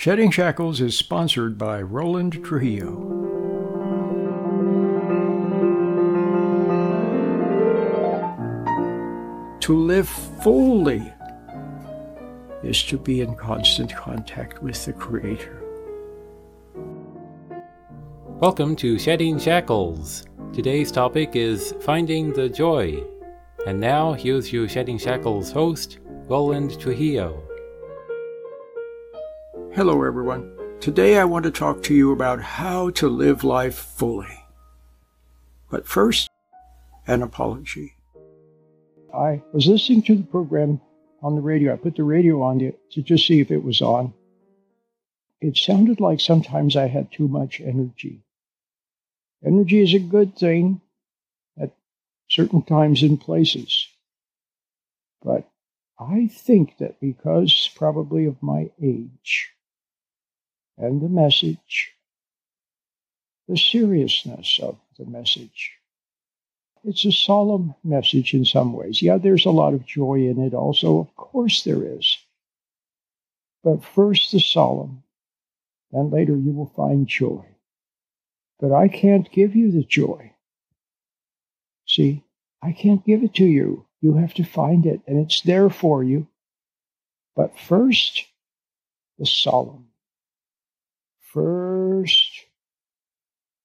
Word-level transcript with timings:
Shedding 0.00 0.30
Shackles 0.30 0.80
is 0.80 0.96
sponsored 0.96 1.58
by 1.58 1.82
Roland 1.82 2.42
Trujillo. 2.42 2.88
To 9.60 9.76
live 9.76 10.08
fully 10.08 11.12
is 12.62 12.82
to 12.84 12.96
be 12.96 13.20
in 13.20 13.36
constant 13.36 13.94
contact 13.94 14.62
with 14.62 14.82
the 14.86 14.94
Creator. 14.94 15.62
Welcome 18.40 18.76
to 18.76 18.98
Shedding 18.98 19.38
Shackles. 19.38 20.24
Today's 20.54 20.90
topic 20.90 21.36
is 21.36 21.74
finding 21.82 22.32
the 22.32 22.48
joy. 22.48 23.04
And 23.66 23.78
now, 23.78 24.14
here's 24.14 24.50
your 24.50 24.66
Shedding 24.66 24.96
Shackles 24.96 25.52
host, 25.52 25.98
Roland 26.26 26.80
Trujillo. 26.80 27.49
Hello, 29.80 30.04
everyone. 30.04 30.54
Today 30.78 31.16
I 31.16 31.24
want 31.24 31.44
to 31.44 31.50
talk 31.50 31.82
to 31.84 31.94
you 31.94 32.12
about 32.12 32.42
how 32.42 32.90
to 32.90 33.08
live 33.08 33.44
life 33.44 33.76
fully. 33.76 34.44
But 35.70 35.86
first, 35.88 36.28
an 37.06 37.22
apology. 37.22 37.94
I 39.14 39.42
was 39.54 39.66
listening 39.66 40.02
to 40.02 40.16
the 40.16 40.24
program 40.24 40.82
on 41.22 41.34
the 41.34 41.40
radio. 41.40 41.72
I 41.72 41.78
put 41.78 41.96
the 41.96 42.04
radio 42.04 42.42
on 42.42 42.58
to, 42.58 42.72
to 42.90 43.00
just 43.00 43.26
see 43.26 43.40
if 43.40 43.50
it 43.50 43.64
was 43.64 43.80
on. 43.80 44.12
It 45.40 45.56
sounded 45.56 45.98
like 45.98 46.20
sometimes 46.20 46.76
I 46.76 46.86
had 46.86 47.10
too 47.10 47.26
much 47.26 47.58
energy. 47.62 48.20
Energy 49.42 49.80
is 49.80 49.94
a 49.94 49.98
good 49.98 50.36
thing 50.36 50.82
at 51.58 51.74
certain 52.28 52.60
times 52.60 53.02
and 53.02 53.18
places. 53.18 53.88
But 55.22 55.48
I 55.98 56.26
think 56.30 56.76
that 56.80 57.00
because 57.00 57.70
probably 57.74 58.26
of 58.26 58.42
my 58.42 58.68
age, 58.82 59.54
and 60.80 61.00
the 61.00 61.08
message, 61.08 61.92
the 63.48 63.56
seriousness 63.56 64.58
of 64.62 64.78
the 64.98 65.04
message. 65.04 65.72
It's 66.84 67.04
a 67.04 67.12
solemn 67.12 67.74
message 67.84 68.32
in 68.32 68.46
some 68.46 68.72
ways. 68.72 69.02
Yeah, 69.02 69.18
there's 69.18 69.44
a 69.44 69.50
lot 69.50 69.74
of 69.74 69.84
joy 69.84 70.26
in 70.28 70.40
it 70.40 70.54
also. 70.54 70.98
Of 70.98 71.14
course 71.14 71.62
there 71.64 71.84
is. 71.84 72.16
But 73.62 73.84
first 73.84 74.32
the 74.32 74.40
solemn, 74.40 75.02
then 75.92 76.10
later 76.10 76.34
you 76.34 76.52
will 76.52 76.72
find 76.74 77.06
joy. 77.06 77.44
But 78.58 78.72
I 78.72 78.88
can't 78.88 79.30
give 79.30 79.54
you 79.54 79.70
the 79.70 79.84
joy. 79.84 80.32
See, 81.86 82.24
I 82.62 82.72
can't 82.72 83.04
give 83.04 83.22
it 83.22 83.34
to 83.34 83.44
you. 83.44 83.86
You 84.00 84.14
have 84.14 84.32
to 84.34 84.44
find 84.44 84.86
it, 84.86 85.02
and 85.06 85.18
it's 85.18 85.42
there 85.42 85.68
for 85.68 86.02
you. 86.02 86.26
But 87.36 87.58
first, 87.58 88.24
the 89.18 89.26
solemn. 89.26 89.89
First, 91.32 92.30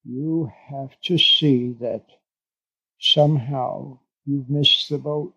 you 0.04 0.50
have 0.68 0.90
to 1.02 1.18
see 1.18 1.74
that 1.80 2.04
somehow 3.00 3.98
you've 4.24 4.48
missed 4.48 4.88
the 4.88 4.98
boat. 4.98 5.34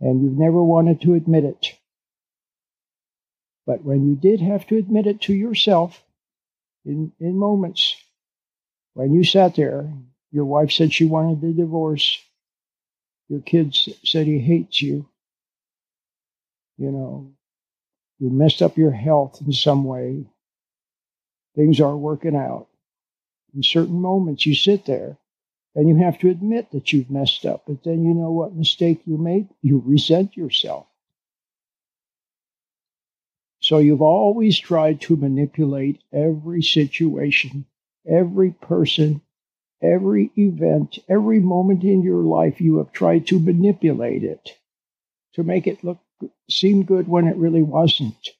And 0.00 0.22
you've 0.22 0.38
never 0.38 0.62
wanted 0.62 1.02
to 1.02 1.14
admit 1.14 1.44
it. 1.44 1.66
But 3.66 3.84
when 3.84 4.06
you 4.06 4.16
did 4.16 4.40
have 4.40 4.66
to 4.68 4.76
admit 4.76 5.06
it 5.06 5.22
to 5.22 5.34
yourself 5.34 6.02
in, 6.84 7.12
in 7.20 7.38
moments, 7.38 7.96
when 8.94 9.12
you 9.12 9.24
sat 9.24 9.56
there, 9.56 9.92
your 10.30 10.44
wife 10.44 10.72
said 10.72 10.92
she 10.92 11.04
wanted 11.04 11.40
the 11.40 11.52
divorce, 11.52 12.18
your 13.28 13.40
kids 13.40 13.88
said 14.04 14.26
he 14.26 14.38
hates 14.38 14.82
you, 14.82 15.08
you 16.76 16.90
know, 16.90 17.32
you 18.18 18.30
messed 18.30 18.62
up 18.62 18.76
your 18.76 18.90
health 18.90 19.40
in 19.40 19.52
some 19.52 19.84
way, 19.84 20.26
things 21.54 21.80
are 21.80 21.96
working 21.96 22.36
out. 22.36 22.68
In 23.54 23.62
certain 23.62 24.00
moments, 24.00 24.46
you 24.46 24.54
sit 24.54 24.86
there 24.86 25.16
and 25.74 25.88
you 25.88 25.96
have 25.96 26.18
to 26.20 26.28
admit 26.28 26.70
that 26.72 26.92
you've 26.92 27.10
messed 27.10 27.44
up. 27.46 27.64
But 27.66 27.84
then 27.84 28.04
you 28.04 28.14
know 28.14 28.30
what 28.30 28.54
mistake 28.54 29.02
you 29.06 29.18
made? 29.18 29.48
You 29.62 29.82
resent 29.84 30.36
yourself. 30.36 30.86
So 33.60 33.78
you've 33.78 34.02
always 34.02 34.58
tried 34.58 35.00
to 35.02 35.16
manipulate 35.16 36.02
every 36.12 36.62
situation, 36.62 37.64
every 38.06 38.50
person, 38.50 39.22
every 39.82 40.30
event, 40.36 40.98
every 41.08 41.40
moment 41.40 41.82
in 41.82 42.02
your 42.02 42.22
life. 42.22 42.60
You 42.60 42.78
have 42.78 42.92
tried 42.92 43.26
to 43.28 43.38
manipulate 43.40 44.22
it 44.22 44.50
to 45.34 45.42
make 45.42 45.66
it 45.66 45.82
look 45.82 45.98
seem 46.48 46.84
good 46.84 47.08
when 47.08 47.26
it 47.26 47.36
really 47.36 47.62
wasn't, 47.62 48.30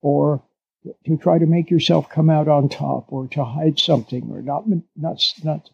or 0.00 0.42
to 1.06 1.16
try 1.16 1.38
to 1.38 1.46
make 1.46 1.70
yourself 1.70 2.08
come 2.08 2.28
out 2.28 2.48
on 2.48 2.68
top 2.68 3.12
or 3.12 3.28
to 3.28 3.44
hide 3.44 3.78
something 3.78 4.30
or 4.30 4.42
not 4.42 4.64
not 4.96 5.22
not 5.44 5.70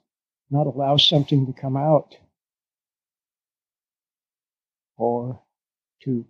not 0.51 0.67
allow 0.67 0.97
something 0.97 1.47
to 1.47 1.53
come 1.53 1.77
out. 1.77 2.17
Or 4.97 5.41
to 6.05 6.27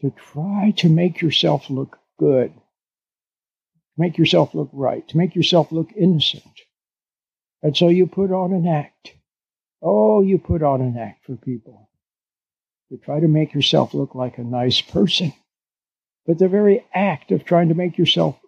to 0.00 0.10
try 0.10 0.72
to 0.78 0.88
make 0.88 1.20
yourself 1.20 1.68
look 1.68 1.98
good. 2.18 2.52
Make 3.96 4.16
yourself 4.16 4.54
look 4.54 4.70
right. 4.72 5.06
To 5.08 5.16
make 5.16 5.34
yourself 5.34 5.72
look 5.72 5.90
innocent. 5.96 6.44
And 7.62 7.76
so 7.76 7.88
you 7.88 8.06
put 8.06 8.30
on 8.30 8.52
an 8.52 8.66
act. 8.66 9.12
Oh 9.82 10.22
you 10.22 10.38
put 10.38 10.62
on 10.62 10.80
an 10.80 10.96
act 10.96 11.26
for 11.26 11.36
people. 11.36 11.90
To 12.90 12.96
try 12.96 13.20
to 13.20 13.28
make 13.28 13.52
yourself 13.52 13.92
look 13.92 14.14
like 14.14 14.38
a 14.38 14.44
nice 14.44 14.80
person 14.80 15.34
but 16.28 16.38
the 16.38 16.46
very 16.46 16.84
act 16.94 17.32
of 17.32 17.46
trying 17.46 17.70
to 17.70 17.74
make 17.74 17.96
yourself 17.96 18.38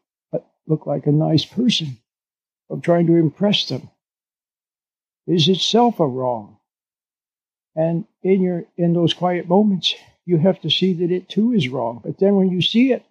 look 0.67 0.87
like 0.87 1.07
a 1.07 1.13
nice 1.13 1.47
person, 1.47 1.97
of 2.69 2.83
trying 2.83 3.07
to 3.07 3.17
impress 3.17 3.67
them, 3.69 3.89
is 5.27 5.49
itself 5.49 5.99
a 5.99 6.07
wrong. 6.07 6.59
And 7.75 8.05
in 8.23 8.43
your 8.43 8.65
in 8.77 8.93
those 8.93 9.15
quiet 9.15 9.49
moments, 9.49 9.95
you 10.27 10.37
have 10.37 10.61
to 10.61 10.71
see 10.71 10.93
that 10.93 11.11
it 11.11 11.31
too 11.31 11.53
is 11.53 11.69
wrong. 11.69 12.03
But 12.05 12.19
then 12.19 12.37
when 12.37 12.51
you 12.51 12.61
see 12.61 12.93
it, 12.93 13.03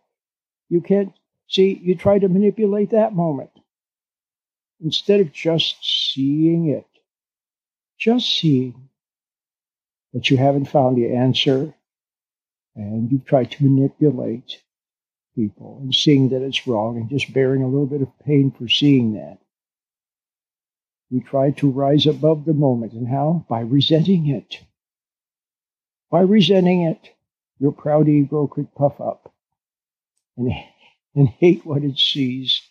you 0.69 0.81
can't 0.81 1.13
see, 1.47 1.73
you 1.81 1.95
try 1.95 2.19
to 2.19 2.29
manipulate 2.29 2.91
that 2.91 3.15
moment. 3.15 3.49
Instead 4.81 5.19
of 5.19 5.33
just 5.33 5.77
seeing 5.81 6.69
it, 6.69 6.85
just 7.97 8.29
seeing 8.39 8.89
that 10.13 10.29
you 10.29 10.37
haven't 10.37 10.65
found 10.65 10.95
the 10.95 11.15
answer 11.15 11.73
and 12.79 13.11
you've 13.11 13.25
tried 13.25 13.51
to 13.51 13.63
manipulate 13.63 14.61
people 15.35 15.79
and 15.81 15.93
seeing 15.93 16.29
that 16.29 16.41
it's 16.41 16.67
wrong 16.67 16.97
and 16.97 17.09
just 17.09 17.33
bearing 17.33 17.61
a 17.61 17.67
little 17.67 17.85
bit 17.85 18.01
of 18.01 18.19
pain 18.25 18.51
for 18.51 18.67
seeing 18.67 19.13
that. 19.13 19.37
You 21.09 21.21
try 21.21 21.51
to 21.51 21.69
rise 21.69 22.05
above 22.05 22.45
the 22.45 22.53
moment. 22.53 22.93
And 22.93 23.07
how? 23.07 23.45
By 23.49 23.61
resenting 23.61 24.27
it. 24.27 24.59
By 26.11 26.21
resenting 26.21 26.81
it, 26.83 27.09
your 27.59 27.71
proud 27.71 28.07
ego 28.07 28.47
could 28.47 28.73
puff 28.75 29.01
up 29.01 29.33
and, 30.37 30.51
and 31.15 31.27
hate 31.27 31.65
what 31.65 31.83
it 31.83 31.97
sees 31.97 32.61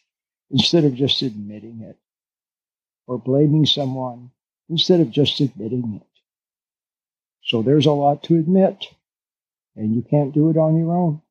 instead 0.51 0.85
of 0.85 0.95
just 0.95 1.23
admitting 1.23 1.83
it 1.83 1.99
or 3.07 3.19
blaming 3.19 3.67
someone 3.67 4.31
instead 4.69 5.01
of 5.01 5.11
just 5.11 5.41
admitting 5.41 6.01
it. 6.01 6.21
So 7.45 7.63
there's 7.63 7.87
a 7.87 7.93
lot 7.93 8.23
to 8.25 8.35
admit. 8.35 8.87
And 9.79 9.95
you 9.95 10.03
can't 10.03 10.35
do 10.35 10.51
it 10.51 10.57
on 10.57 10.77
your 10.77 10.93
own 10.93 11.23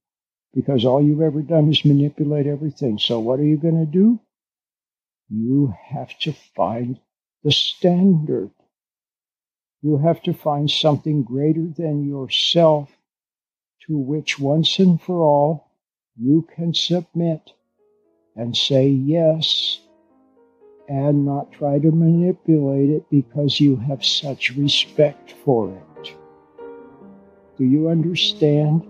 because 0.54 0.86
all 0.86 1.04
you've 1.04 1.22
ever 1.22 1.42
done 1.42 1.70
is 1.70 1.84
manipulate 1.84 2.48
everything. 2.48 2.98
So 2.98 3.20
what 3.20 3.42
are 3.42 3.46
you 3.46 3.58
going 3.58 3.86
to 3.86 3.92
do? 3.92 4.22
You 5.30 5.74
have 5.90 6.18
to 6.20 6.32
find 6.56 6.98
the 7.44 7.52
standard. 7.52 8.52
You 9.82 9.98
have 9.98 10.24
to 10.24 10.34
find 10.34 10.72
something 10.72 11.24
greater 11.24 11.68
than 11.68 12.08
yourself 12.08 12.90
to 13.86 13.98
which 13.98 14.40
once 14.40 14.80
and 14.80 15.02
for 15.02 15.22
all 15.22 15.70
you 16.16 16.48
can 16.56 16.74
submit 16.74 17.52
and 18.38 18.56
say 18.56 18.88
yes 18.88 19.82
and 20.88 21.26
not 21.26 21.52
try 21.52 21.80
to 21.80 21.92
manipulate 21.92 22.92
it 22.92 23.10
because 23.12 23.60
you 23.60 23.76
have 23.76 24.06
such 24.06 24.52
respect 24.52 25.34
for 25.44 25.70
it. 25.70 25.88
Do 27.58 27.66
you 27.66 27.90
understand? 27.90 28.86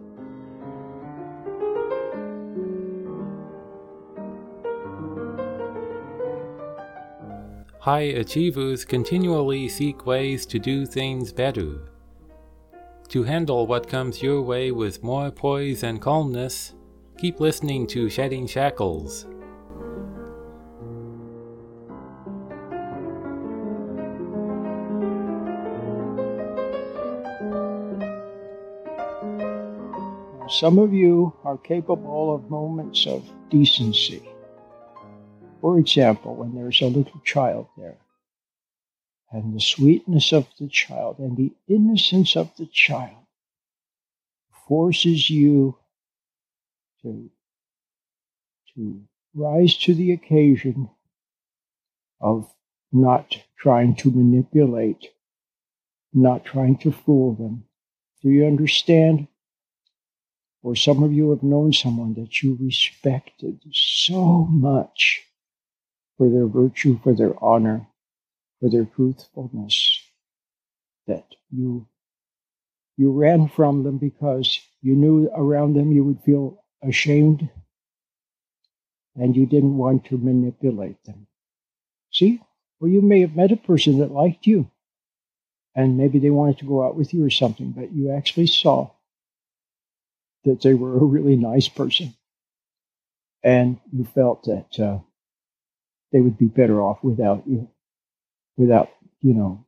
High 7.79 8.11
achievers 8.19 8.83
continually 8.83 9.69
seek 9.69 10.05
ways 10.05 10.45
to 10.47 10.59
do 10.59 10.85
things 10.85 11.31
better. 11.31 11.89
To 13.07 13.23
handle 13.23 13.65
what 13.65 13.87
comes 13.87 14.21
your 14.21 14.41
way 14.41 14.71
with 14.71 15.01
more 15.01 15.31
poise 15.31 15.83
and 15.83 16.01
calmness, 16.01 16.73
keep 17.17 17.39
listening 17.39 17.87
to 17.87 18.09
Shedding 18.09 18.45
Shackles. 18.47 19.25
Some 30.49 30.79
of 30.79 30.93
you 30.93 31.33
are 31.43 31.57
capable 31.57 32.33
of 32.33 32.49
moments 32.49 33.05
of 33.05 33.29
decency. 33.49 34.23
For 35.59 35.77
example, 35.77 36.35
when 36.35 36.55
there's 36.55 36.81
a 36.81 36.87
little 36.87 37.19
child 37.25 37.67
there, 37.77 37.97
and 39.31 39.53
the 39.53 39.59
sweetness 39.59 40.31
of 40.31 40.47
the 40.57 40.69
child 40.69 41.19
and 41.19 41.35
the 41.35 41.51
innocence 41.67 42.37
of 42.37 42.55
the 42.57 42.65
child 42.65 43.25
forces 44.69 45.29
you 45.29 45.77
to, 47.01 47.29
to 48.75 49.01
rise 49.33 49.75
to 49.77 49.93
the 49.93 50.13
occasion 50.13 50.89
of 52.21 52.49
not 52.93 53.35
trying 53.57 53.95
to 53.95 54.11
manipulate, 54.11 55.09
not 56.13 56.45
trying 56.45 56.77
to 56.77 56.91
fool 56.91 57.33
them. 57.33 57.65
Do 58.21 58.29
you 58.29 58.45
understand? 58.45 59.27
Or 60.67 60.75
some 60.75 61.01
of 61.01 61.13
you 61.13 61.29
have 61.29 61.43
known 61.43 61.71
someone 61.71 62.15
that 62.15 62.43
you 62.43 62.57
respected 62.59 63.61
so 63.71 64.43
much 64.51 65.23
for 66.17 66.29
their 66.29 66.45
virtue, 66.45 66.99
for 67.01 67.15
their 67.15 67.41
honor, 67.41 67.87
for 68.59 68.69
their 68.69 68.83
truthfulness, 68.83 70.03
that 71.07 71.25
you 71.49 71.87
you 72.97 73.13
ran 73.13 73.47
from 73.47 73.83
them 73.83 73.97
because 73.97 74.59
you 74.81 74.93
knew 74.97 75.29
around 75.33 75.75
them 75.75 75.93
you 75.93 76.03
would 76.03 76.21
feel 76.23 76.61
ashamed 76.83 77.49
and 79.15 79.37
you 79.37 79.45
didn't 79.45 79.77
want 79.77 80.03
to 80.07 80.17
manipulate 80.17 81.01
them. 81.05 81.27
See? 82.11 82.41
Well, 82.81 82.91
you 82.91 83.01
may 83.01 83.21
have 83.21 83.37
met 83.37 83.53
a 83.53 83.55
person 83.55 83.99
that 83.99 84.11
liked 84.11 84.45
you 84.45 84.69
and 85.75 85.97
maybe 85.97 86.19
they 86.19 86.29
wanted 86.29 86.57
to 86.57 86.65
go 86.65 86.85
out 86.85 86.97
with 86.97 87.13
you 87.13 87.23
or 87.23 87.29
something, 87.29 87.71
but 87.71 87.93
you 87.93 88.11
actually 88.11 88.47
saw 88.47 88.91
that 90.45 90.61
they 90.61 90.73
were 90.73 90.97
a 90.97 91.03
really 91.03 91.35
nice 91.35 91.67
person. 91.67 92.13
And 93.43 93.79
you 93.91 94.05
felt 94.05 94.43
that 94.43 94.79
uh, 94.79 94.99
they 96.11 96.19
would 96.21 96.37
be 96.37 96.47
better 96.47 96.81
off 96.81 97.03
without 97.03 97.43
you, 97.47 97.69
without, 98.57 98.89
you 99.21 99.33
know, 99.33 99.65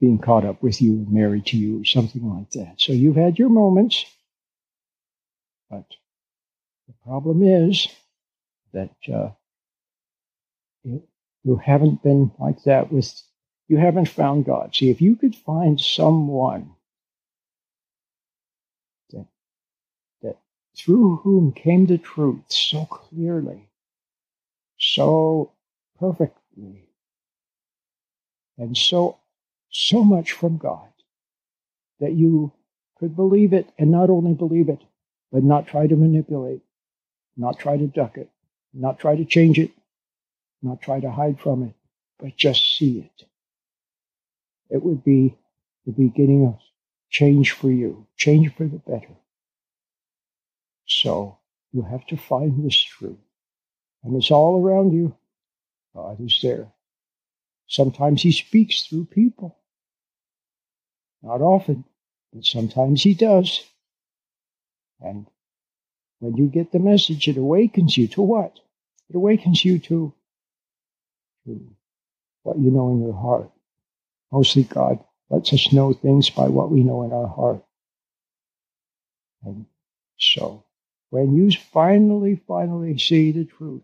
being 0.00 0.18
caught 0.18 0.44
up 0.44 0.62
with 0.62 0.82
you 0.82 0.94
and 0.94 1.12
married 1.12 1.46
to 1.46 1.56
you 1.56 1.80
or 1.80 1.84
something 1.84 2.28
like 2.28 2.50
that. 2.52 2.74
So 2.78 2.92
you've 2.92 3.16
had 3.16 3.38
your 3.38 3.50
moments, 3.50 4.04
but 5.70 5.84
the 6.88 6.94
problem 7.04 7.42
is 7.42 7.88
that 8.72 8.94
uh, 9.12 9.30
you 10.84 11.56
haven't 11.56 12.02
been 12.02 12.32
like 12.38 12.62
that 12.64 12.92
with, 12.92 13.12
you 13.68 13.76
haven't 13.76 14.08
found 14.08 14.44
God. 14.44 14.74
See, 14.74 14.90
if 14.90 15.00
you 15.00 15.14
could 15.16 15.36
find 15.36 15.80
someone 15.80 16.74
through 20.76 21.16
whom 21.16 21.52
came 21.52 21.86
the 21.86 21.98
truth 21.98 22.44
so 22.48 22.84
clearly, 22.86 23.68
so 24.78 25.52
perfectly, 25.98 26.88
and 28.58 28.76
so 28.76 29.18
so 29.70 30.04
much 30.04 30.32
from 30.32 30.58
God 30.58 30.88
that 32.00 32.12
you 32.12 32.52
could 32.98 33.16
believe 33.16 33.52
it 33.52 33.68
and 33.78 33.90
not 33.90 34.10
only 34.10 34.34
believe 34.34 34.68
it, 34.68 34.80
but 35.32 35.42
not 35.42 35.66
try 35.66 35.86
to 35.86 35.96
manipulate, 35.96 36.62
not 37.36 37.58
try 37.58 37.76
to 37.76 37.86
duck 37.86 38.18
it, 38.18 38.30
not 38.74 38.98
try 38.98 39.16
to 39.16 39.24
change 39.24 39.58
it, 39.58 39.70
not 40.62 40.82
try 40.82 41.00
to 41.00 41.10
hide 41.10 41.40
from 41.40 41.62
it, 41.64 41.74
but 42.18 42.36
just 42.36 42.76
see 42.76 43.00
it. 43.00 43.26
It 44.70 44.82
would 44.82 45.04
be 45.04 45.36
the 45.86 45.92
beginning 45.92 46.46
of 46.46 46.58
change 47.10 47.52
for 47.52 47.70
you, 47.70 48.06
change 48.16 48.54
for 48.54 48.64
the 48.64 48.78
better. 48.78 49.16
So 51.00 51.38
you 51.72 51.82
have 51.82 52.06
to 52.08 52.16
find 52.16 52.64
this 52.64 52.76
truth. 52.76 53.18
And 54.04 54.16
it's 54.16 54.30
all 54.30 54.60
around 54.60 54.92
you. 54.92 55.16
God 55.94 56.20
is 56.20 56.38
there. 56.42 56.68
Sometimes 57.66 58.22
He 58.22 58.32
speaks 58.32 58.82
through 58.82 59.06
people. 59.06 59.58
Not 61.22 61.40
often, 61.40 61.84
but 62.32 62.44
sometimes 62.44 63.02
He 63.02 63.14
does. 63.14 63.64
And 65.00 65.26
when 66.18 66.36
you 66.36 66.46
get 66.46 66.72
the 66.72 66.78
message, 66.78 67.28
it 67.28 67.36
awakens 67.36 67.96
you 67.96 68.08
to 68.08 68.22
what? 68.22 68.58
It 69.08 69.16
awakens 69.16 69.64
you 69.64 69.78
to, 69.80 70.14
to 71.46 71.76
what 72.42 72.58
you 72.58 72.70
know 72.70 72.90
in 72.90 73.02
your 73.02 73.14
heart. 73.14 73.50
Mostly 74.30 74.64
God 74.64 75.02
lets 75.30 75.52
us 75.52 75.72
know 75.72 75.92
things 75.92 76.30
by 76.30 76.48
what 76.48 76.70
we 76.70 76.82
know 76.82 77.02
in 77.02 77.12
our 77.12 77.26
heart. 77.26 77.64
And 79.44 79.66
so 80.18 80.64
when 81.12 81.34
you 81.34 81.50
finally, 81.74 82.40
finally 82.48 82.96
see 82.96 83.32
the 83.32 83.44
truth 83.44 83.82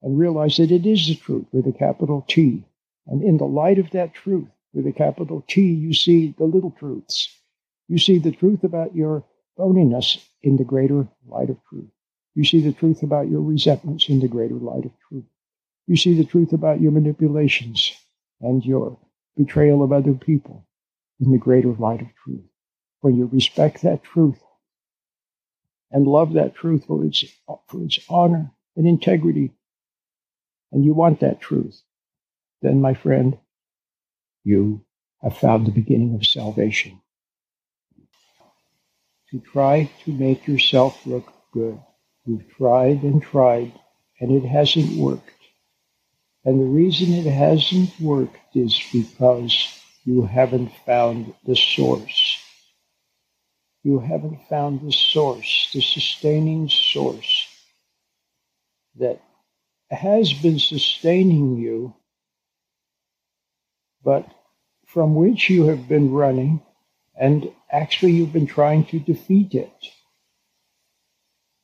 and 0.00 0.18
realize 0.18 0.56
that 0.56 0.72
it 0.72 0.86
is 0.86 1.06
the 1.06 1.14
truth 1.14 1.44
with 1.52 1.66
a 1.66 1.72
capital 1.78 2.24
T, 2.26 2.64
and 3.06 3.22
in 3.22 3.36
the 3.36 3.44
light 3.44 3.78
of 3.78 3.90
that 3.90 4.14
truth 4.14 4.48
with 4.72 4.86
a 4.86 4.92
capital 4.92 5.44
T, 5.46 5.60
you 5.60 5.92
see 5.92 6.34
the 6.38 6.46
little 6.46 6.70
truths. 6.70 7.28
You 7.88 7.98
see 7.98 8.18
the 8.18 8.32
truth 8.32 8.64
about 8.64 8.96
your 8.96 9.22
phoniness 9.58 10.16
in 10.42 10.56
the 10.56 10.64
greater 10.64 11.06
light 11.26 11.50
of 11.50 11.58
truth. 11.68 11.90
You 12.34 12.42
see 12.42 12.60
the 12.60 12.72
truth 12.72 13.02
about 13.02 13.28
your 13.28 13.42
resentments 13.42 14.08
in 14.08 14.20
the 14.20 14.28
greater 14.28 14.54
light 14.54 14.86
of 14.86 14.92
truth. 15.10 15.28
You 15.86 15.96
see 15.96 16.14
the 16.14 16.24
truth 16.24 16.54
about 16.54 16.80
your 16.80 16.92
manipulations 16.92 17.92
and 18.40 18.64
your 18.64 18.98
betrayal 19.36 19.82
of 19.82 19.92
other 19.92 20.14
people 20.14 20.66
in 21.20 21.32
the 21.32 21.38
greater 21.38 21.74
light 21.74 22.00
of 22.00 22.08
truth. 22.24 22.46
When 23.02 23.14
you 23.14 23.26
respect 23.26 23.82
that 23.82 24.02
truth 24.02 24.42
and 25.90 26.06
love 26.06 26.34
that 26.34 26.54
truth 26.54 26.84
for 26.86 27.04
its, 27.04 27.24
for 27.66 27.82
its 27.82 27.98
honor 28.08 28.50
and 28.76 28.86
integrity, 28.86 29.52
and 30.72 30.84
you 30.84 30.94
want 30.94 31.20
that 31.20 31.40
truth, 31.40 31.80
then, 32.60 32.80
my 32.80 32.94
friend, 32.94 33.38
you 34.44 34.84
have 35.22 35.36
found 35.36 35.66
the 35.66 35.72
beginning 35.72 36.14
of 36.14 36.26
salvation. 36.26 37.00
To 39.30 39.40
try 39.40 39.90
to 40.04 40.12
make 40.12 40.46
yourself 40.46 41.06
look 41.06 41.32
good. 41.52 41.78
You've 42.24 42.48
tried 42.56 43.02
and 43.02 43.22
tried, 43.22 43.72
and 44.20 44.32
it 44.32 44.46
hasn't 44.46 44.96
worked. 44.96 45.30
And 46.44 46.60
the 46.60 46.64
reason 46.64 47.12
it 47.12 47.30
hasn't 47.30 47.98
worked 48.00 48.56
is 48.56 48.80
because 48.92 49.54
you 50.04 50.22
haven't 50.22 50.72
found 50.86 51.34
the 51.44 51.56
source 51.56 52.42
you 53.82 54.00
haven't 54.00 54.40
found 54.48 54.80
the 54.80 54.92
source, 54.92 55.70
the 55.72 55.80
sustaining 55.80 56.68
source 56.68 57.46
that 58.96 59.20
has 59.90 60.32
been 60.32 60.58
sustaining 60.58 61.56
you, 61.56 61.94
but 64.02 64.26
from 64.86 65.14
which 65.14 65.48
you 65.48 65.66
have 65.66 65.88
been 65.88 66.10
running, 66.10 66.60
and 67.18 67.50
actually 67.70 68.12
you've 68.12 68.32
been 68.32 68.46
trying 68.46 68.84
to 68.86 68.98
defeat 68.98 69.54
it. 69.54 69.72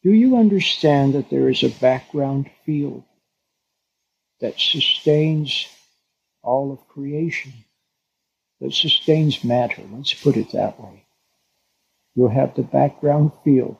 Do 0.02 0.12
you 0.12 0.36
understand 0.36 1.14
that 1.14 1.30
there 1.30 1.48
is 1.48 1.62
a 1.62 1.80
background 1.80 2.50
field 2.64 3.04
that 4.40 4.60
sustains 4.60 5.66
all 6.42 6.72
of 6.72 6.86
creation, 6.88 7.52
that 8.60 8.72
sustains 8.72 9.42
matter? 9.42 9.82
Let's 9.90 10.14
put 10.14 10.36
it 10.36 10.52
that 10.52 10.78
way 10.78 11.03
you 12.14 12.28
have 12.28 12.54
the 12.54 12.62
background 12.62 13.32
field. 13.42 13.76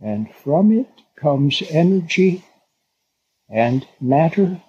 And 0.00 0.32
from 0.34 0.72
it 0.72 0.88
comes 1.16 1.62
energy 1.68 2.44
and 3.48 3.86
matter 4.00 4.62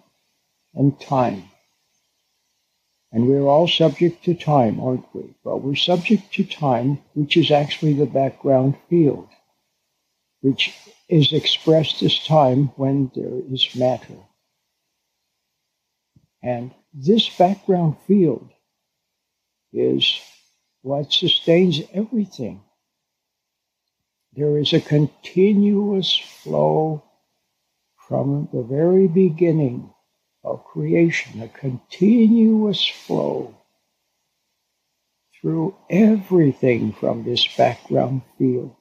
and 0.73 0.99
time. 0.99 1.43
And 3.11 3.27
we're 3.27 3.47
all 3.47 3.67
subject 3.67 4.23
to 4.25 4.33
time, 4.33 4.79
aren't 4.79 5.13
we? 5.13 5.35
But 5.43 5.61
we're 5.61 5.75
subject 5.75 6.33
to 6.33 6.45
time, 6.45 6.99
which 7.13 7.35
is 7.37 7.51
actually 7.51 7.93
the 7.93 8.05
background 8.05 8.75
field, 8.89 9.27
which 10.41 10.73
is 11.09 11.33
expressed 11.33 12.01
as 12.03 12.25
time 12.25 12.67
when 12.77 13.11
there 13.13 13.41
is 13.53 13.75
matter. 13.75 14.17
And 16.41 16.71
this 16.93 17.29
background 17.37 17.97
field 18.07 18.49
is 19.73 20.19
what 20.81 21.11
sustains 21.11 21.81
everything. 21.93 22.61
There 24.33 24.57
is 24.57 24.73
a 24.73 24.81
continuous 24.81 26.15
flow 26.15 27.03
from 28.07 28.49
the 28.53 28.63
very 28.63 29.07
beginning 29.07 29.93
of 30.43 30.65
creation, 30.65 31.41
a 31.41 31.47
continuous 31.49 32.87
flow 32.87 33.55
through 35.41 35.75
everything 35.89 36.93
from 36.93 37.23
this 37.23 37.47
background 37.57 38.21
field. 38.37 38.75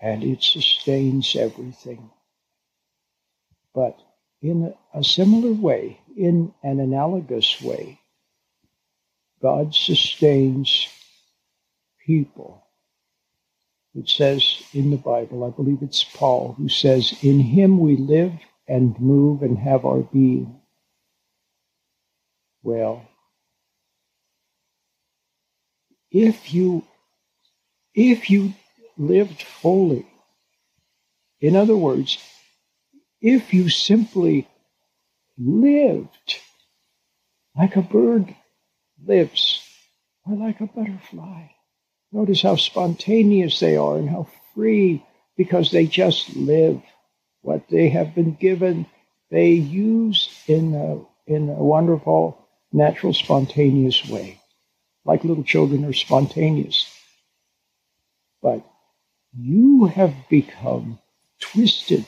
And 0.00 0.22
it 0.24 0.42
sustains 0.42 1.36
everything. 1.36 2.10
But 3.74 3.98
in 4.42 4.74
a 4.94 5.04
similar 5.04 5.52
way, 5.52 6.00
in 6.16 6.54
an 6.62 6.80
analogous 6.80 7.60
way, 7.60 8.00
God 9.42 9.74
sustains 9.74 10.88
people 12.06 12.62
It 13.94 14.08
says 14.08 14.62
in 14.72 14.90
the 14.90 14.96
Bible, 14.96 15.44
I 15.44 15.50
believe 15.50 15.82
it's 15.82 16.04
Paul, 16.04 16.54
who 16.56 16.68
says, 16.68 17.12
In 17.22 17.40
him 17.40 17.80
we 17.80 17.96
live 17.96 18.32
and 18.68 18.98
move 19.00 19.42
and 19.42 19.58
have 19.58 19.84
our 19.84 20.00
being. 20.02 20.60
Well, 22.62 23.08
if 26.10 26.54
you 26.54 26.84
if 27.94 28.30
you 28.30 28.54
lived 28.98 29.42
fully, 29.42 30.06
in 31.40 31.56
other 31.56 31.76
words, 31.76 32.18
if 33.20 33.54
you 33.54 33.68
simply 33.70 34.48
lived 35.38 36.40
like 37.56 37.76
a 37.76 37.82
bird 37.82 38.34
lives 39.06 39.62
are 40.26 40.36
like 40.36 40.60
a 40.60 40.66
butterfly, 40.66 41.46
notice 42.12 42.42
how 42.42 42.56
spontaneous 42.56 43.60
they 43.60 43.76
are 43.76 43.96
and 43.96 44.08
how 44.08 44.26
free 44.54 45.04
because 45.36 45.70
they 45.70 45.86
just 45.86 46.34
live 46.36 46.82
what 47.42 47.68
they 47.68 47.88
have 47.88 48.14
been 48.14 48.34
given. 48.34 48.86
They 49.30 49.50
use 49.50 50.28
in 50.46 50.74
a, 50.74 51.32
in 51.32 51.48
a 51.48 51.62
wonderful, 51.62 52.46
natural, 52.72 53.14
spontaneous 53.14 54.06
way, 54.08 54.40
like 55.04 55.24
little 55.24 55.44
children 55.44 55.84
are 55.84 55.92
spontaneous. 55.92 56.92
But 58.42 58.64
you 59.36 59.86
have 59.86 60.14
become 60.28 60.98
twisted 61.40 62.06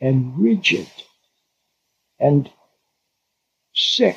and 0.00 0.36
rigid 0.38 0.88
and 2.18 2.50
sick 3.74 4.16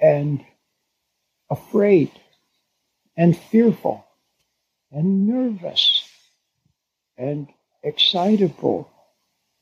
and 0.00 0.44
afraid 1.50 2.10
and 3.16 3.36
fearful 3.36 4.04
and 4.90 5.26
nervous 5.26 6.08
and 7.16 7.48
excitable 7.82 8.90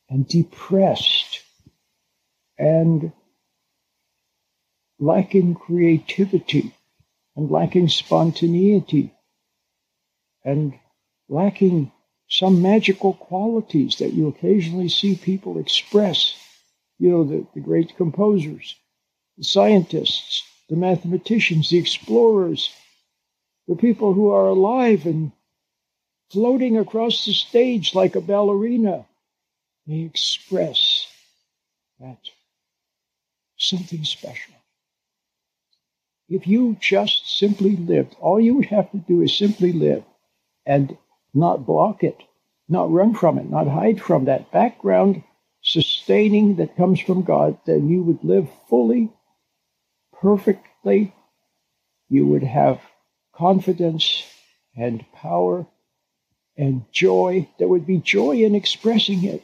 and 0.09 0.27
depressed 0.27 1.43
and 2.59 3.13
lacking 4.99 5.55
creativity 5.55 6.73
and 7.37 7.51
lacking 7.51 7.89
spontaneity 7.89 9.13
and 10.45 10.75
lacking 11.29 11.91
some 12.29 12.63
magical 12.63 13.15
qualities 13.15 13.97
that 13.97 14.13
you 14.13 14.29
occasionally 14.29 14.89
see 14.89 15.17
people 15.17 15.59
express. 15.59 16.35
You 16.99 17.11
know, 17.11 17.25
the, 17.25 17.47
the 17.55 17.61
great 17.61 17.97
composers, 17.97 18.77
the 19.37 19.45
scientists, 19.45 20.43
the 20.69 20.77
mathematicians, 20.77 21.71
the 21.71 21.79
explorers, 21.79 22.73
the 23.69 23.77
people 23.77 24.13
who 24.13 24.31
are 24.31 24.47
alive 24.47 25.07
and 25.07 25.33
floating 26.31 26.79
across 26.79 27.25
the 27.25 27.33
stage 27.33 27.95
like 27.95 28.17
a 28.17 28.21
ballerina. 28.21 29.07
They 29.87 30.01
express 30.01 31.07
that 32.01 32.19
something 33.57 34.05
special. 34.05 34.55
If 36.29 36.47
you 36.47 36.77
just 36.81 37.39
simply 37.39 37.77
lived, 37.77 38.17
all 38.21 38.41
you 38.41 38.55
would 38.55 38.67
have 38.67 38.91
to 38.93 38.99
do 38.99 39.21
is 39.21 39.37
simply 39.37 39.73
live 39.73 40.05
and 40.65 40.97
not 41.35 41.67
block 41.67 42.03
it, 42.03 42.17
not 42.69 42.91
run 42.91 43.15
from 43.15 43.39
it, 43.39 43.51
not 43.51 43.69
hide 43.69 44.01
from 44.01 44.25
that 44.25 44.51
background 44.51 45.23
sustaining 45.63 46.57
that 46.57 46.77
comes 46.77 47.01
from 47.01 47.23
God, 47.23 47.59
then 47.67 47.89
you 47.89 48.03
would 48.03 48.23
live 48.23 48.49
fully, 48.69 49.11
perfectly. 50.25 51.15
You 52.09 52.27
would 52.29 52.43
have 52.43 52.81
confidence 53.35 54.25
and 54.75 55.05
power 55.13 55.67
and 56.57 56.85
joy. 56.91 57.47
There 57.59 57.69
would 57.69 57.87
be 57.87 57.99
joy 57.99 58.43
in 58.43 58.55
expressing 58.55 59.25
it. 59.25 59.43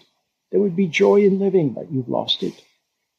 There 0.51 0.61
would 0.61 0.75
be 0.75 0.87
joy 0.87 1.23
in 1.27 1.39
living, 1.39 1.75
but 1.75 1.93
you've 1.93 2.09
lost 2.09 2.43
it. 2.43 2.55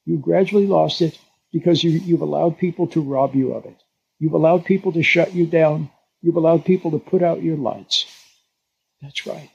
You 0.05 0.17
gradually 0.17 0.65
lost 0.65 1.01
it 1.01 1.19
because 1.53 1.83
you, 1.83 1.91
you've 1.91 2.21
allowed 2.21 2.57
people 2.57 2.87
to 2.87 3.01
rob 3.01 3.35
you 3.35 3.53
of 3.53 3.65
it. 3.65 3.77
You've 4.17 4.33
allowed 4.33 4.65
people 4.65 4.93
to 4.93 5.03
shut 5.03 5.33
you 5.33 5.45
down. 5.45 5.91
You've 6.21 6.37
allowed 6.37 6.65
people 6.65 6.91
to 6.91 6.99
put 6.99 7.21
out 7.21 7.43
your 7.43 7.57
lights. 7.57 8.05
That's 9.03 9.27
right. 9.27 9.51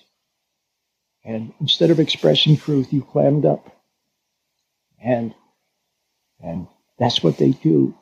And 1.24 1.52
instead 1.60 1.90
of 1.90 1.98
expressing 1.98 2.56
truth, 2.56 2.92
you 2.92 3.02
clammed 3.02 3.44
up. 3.44 3.66
And 5.02 5.34
and 6.40 6.68
that's 6.98 7.22
what 7.22 7.38
they 7.38 7.50
do. 7.50 7.94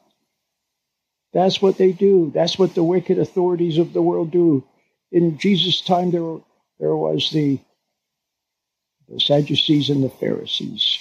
That's 1.32 1.60
what 1.60 1.78
they 1.78 1.92
do. 1.92 2.30
That's 2.34 2.58
what 2.58 2.74
the 2.74 2.84
wicked 2.84 3.18
authorities 3.18 3.78
of 3.78 3.92
the 3.92 4.02
world 4.02 4.30
do. 4.30 4.64
In 5.10 5.36
Jesus' 5.38 5.80
time, 5.80 6.10
there, 6.10 6.38
there 6.78 6.96
was 6.96 7.30
the, 7.30 7.58
the 9.08 9.20
Sadducees 9.20 9.90
and 9.90 10.04
the 10.04 10.10
Pharisees. 10.10 10.98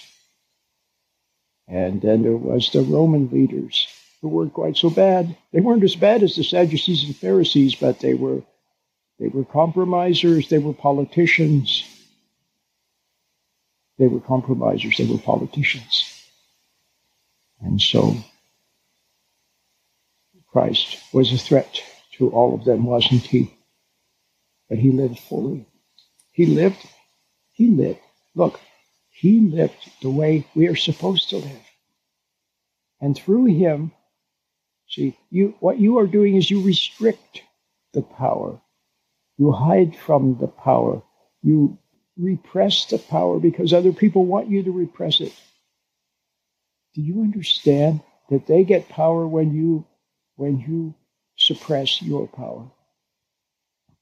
And 1.67 2.01
then 2.01 2.23
there 2.23 2.38
was 2.38 2.71
the 2.71 2.81
Roman 2.81 3.29
leaders 3.29 3.88
who 4.21 4.29
weren't 4.29 4.53
quite 4.53 4.77
so 4.77 4.89
bad. 4.89 5.35
They 5.51 5.62
weren't 5.62 5.83
as 5.83 5.95
bad 5.95 6.23
as 6.23 6.35
the 6.35 6.43
Sadducees 6.43 7.03
and 7.03 7.15
Pharisees, 7.15 7.75
but 7.75 8.00
they 8.00 8.13
were 8.13 8.41
they 9.19 9.27
were 9.27 9.45
compromisers, 9.45 10.50
they 10.50 10.57
were 10.57 10.73
politicians. 10.73 11.83
They 14.00 14.07
were 14.07 14.19
compromisers, 14.19 14.97
they 14.97 15.05
were 15.05 15.19
politicians. 15.19 16.12
And 17.63 17.82
so 17.82 18.15
Christ 20.51 21.00
was 21.13 21.34
a 21.34 21.38
threat 21.38 21.82
to 22.17 22.29
all 22.29 22.53
of 22.53 22.65
them, 22.65 22.86
wasn't 22.86 23.24
he? 23.24 23.53
But 24.70 24.77
he 24.77 24.91
lived 24.91 25.20
fully. 25.20 25.65
He 26.32 26.46
lived, 26.46 26.86
he 27.53 27.70
lived. 27.70 28.00
Look, 28.36 28.60
he 29.12 29.39
lived 29.39 29.91
the 30.01 30.10
way 30.10 30.48
we 30.55 30.67
are 30.67 30.75
supposed 30.75 31.29
to 31.29 31.38
live. 31.38 31.65
And 33.01 33.15
through 33.15 33.46
him, 33.46 33.91
see, 34.88 35.17
you 35.29 35.55
what 35.60 35.79
you 35.79 36.00
are 36.00 36.08
doing 36.08 36.36
is 36.36 36.50
you 36.50 36.62
restrict 36.63 37.41
the 37.93 38.01
power 38.01 38.60
you 39.38 39.51
hide 39.51 39.96
from 39.96 40.38
the 40.39 40.48
power. 40.48 41.01
You 41.41 41.77
repress 42.17 42.86
the 42.86 43.00
power 43.00 43.39
because 43.39 43.74
other 43.74 43.91
people 43.91 44.25
want 44.25 44.50
you 44.50 44.63
to 44.63 44.72
repress 44.72 45.20
it. 45.22 45.34
Do 46.95 47.01
you 47.01 47.21
understand 47.21 48.01
that 48.29 48.47
they 48.47 48.63
get 48.63 48.89
power 48.89 49.27
when 49.27 49.53
you 49.53 49.85
when 50.35 50.59
you 50.59 50.95
suppress 51.38 52.01
your 52.01 52.27
power? 52.27 52.69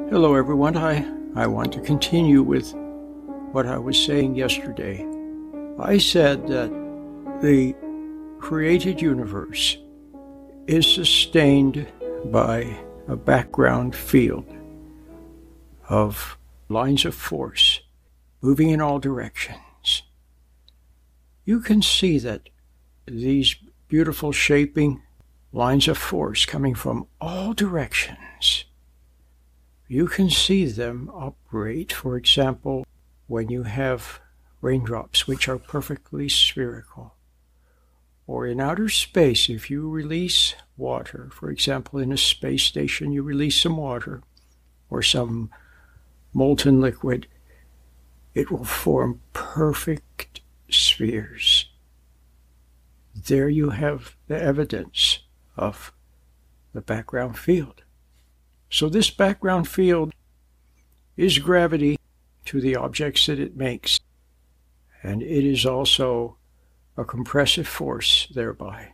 Hello, 0.10 0.36
everyone. 0.36 0.76
I, 0.76 1.06
I 1.36 1.48
want 1.48 1.72
to 1.74 1.80
continue 1.80 2.42
with 2.44 2.74
what 3.52 3.66
I 3.66 3.78
was 3.78 3.98
saying 3.98 4.36
yesterday. 4.36 5.06
I 5.80 5.98
said 5.98 6.48
that 6.48 6.70
the 7.42 7.76
created 8.40 9.02
universe 9.02 9.78
is 10.68 10.86
sustained 10.86 11.88
by 12.26 12.78
a 13.08 13.16
background 13.16 13.96
field 13.96 14.46
of 15.90 16.38
lines 16.70 17.06
of 17.06 17.16
force 17.16 17.82
moving 18.42 18.70
in 18.70 18.82
all 18.82 19.00
directions. 19.00 20.04
You 21.44 21.60
can 21.60 21.82
see 21.82 22.20
that 22.20 22.50
these 23.08 23.56
beautiful 23.88 24.32
shaping 24.32 25.02
lines 25.52 25.88
of 25.88 25.98
force 25.98 26.46
coming 26.46 26.76
from 26.76 27.08
all 27.20 27.54
directions. 27.54 28.66
You 29.88 30.08
can 30.08 30.30
see 30.30 30.66
them 30.66 31.10
operate, 31.12 31.92
for 31.92 32.16
example, 32.16 32.86
when 33.30 33.48
you 33.48 33.62
have 33.64 34.20
raindrops 34.60 35.28
which 35.28 35.48
are 35.48 35.60
perfectly 35.60 36.28
spherical 36.28 37.14
or 38.26 38.46
in 38.48 38.60
outer 38.60 38.90
space, 38.90 39.50
if 39.50 39.70
you 39.70 39.88
release 39.88 40.56
water, 40.76 41.30
for 41.32 41.50
example, 41.50 42.00
in 42.00 42.12
a 42.12 42.18
space 42.18 42.64
station, 42.64 43.12
you 43.12 43.24
release 43.24 43.62
some 43.62 43.78
water 43.78 44.22
or 44.90 45.02
some 45.02 45.50
molten 46.34 46.82
liquid, 46.82 47.28
it 48.34 48.52
will 48.52 48.66
form 48.66 49.22
perfect 49.34 50.42
spheres. 50.70 51.70
There 53.16 53.50
you 53.50 53.72
have 53.72 54.16
the 54.28 54.42
evidence 54.42 55.20
of 55.56 55.92
the 56.74 56.82
background 56.82 57.38
field. 57.38 57.84
So, 58.72 58.90
this 58.90 59.10
background 59.10 59.68
field 59.68 60.14
is 61.18 61.40
gravity 61.40 61.98
to 62.50 62.60
the 62.60 62.76
objects 62.76 63.28
that 63.28 63.40
it 63.40 63.56
makes, 63.56 64.00
and 65.04 65.22
it 65.22 65.46
is 65.46 65.68
also 65.68 66.36
a 66.98 67.06
compressive 67.06 67.68
force 67.68 68.28
thereby. 68.34 68.94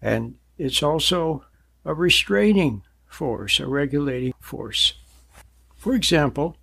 And 0.00 0.36
it's 0.56 0.82
also 0.82 1.44
a 1.84 1.92
restraining 1.92 2.82
force, 3.04 3.60
a 3.60 3.66
regulating 3.66 4.32
force. 4.40 4.94
For 5.76 5.92
example, 5.92 6.56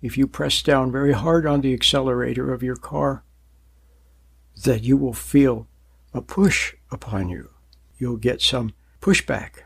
if 0.00 0.18
you 0.18 0.26
press 0.26 0.62
down 0.62 0.90
very 0.90 1.12
hard 1.12 1.46
on 1.46 1.60
the 1.60 1.72
accelerator 1.72 2.52
of 2.52 2.60
your 2.60 2.74
car, 2.74 3.22
that 4.64 4.82
you 4.82 4.96
will 4.96 5.12
feel 5.12 5.68
a 6.12 6.20
push 6.20 6.74
upon 6.90 7.28
you. 7.28 7.50
You'll 7.98 8.16
get 8.16 8.42
some 8.42 8.72
pushback. 9.00 9.62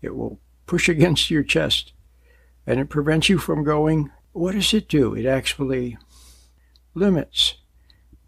It 0.00 0.14
will 0.14 0.38
push 0.66 0.88
against 0.88 1.28
your 1.28 1.42
chest 1.42 1.92
and 2.66 2.80
it 2.80 2.90
prevents 2.90 3.28
you 3.28 3.38
from 3.38 3.64
going. 3.64 4.10
What 4.32 4.52
does 4.52 4.72
it 4.74 4.88
do? 4.88 5.14
It 5.14 5.26
actually 5.26 5.98
limits 6.94 7.54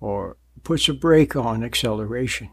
or 0.01 0.37
puts 0.65 0.89
a 0.89 0.95
brake 0.95 1.37
on 1.37 1.63
acceleration. 1.63 2.51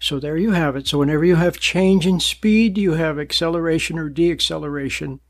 So 0.00 0.20
there 0.20 0.36
you 0.36 0.52
have 0.52 0.76
it. 0.76 0.86
So 0.86 0.98
whenever 0.98 1.24
you 1.24 1.36
have 1.36 1.58
change 1.58 2.06
in 2.06 2.20
speed, 2.20 2.78
you 2.78 2.92
have 2.92 3.18
acceleration 3.18 3.98
or 3.98 4.10
deacceleration, 4.10 5.20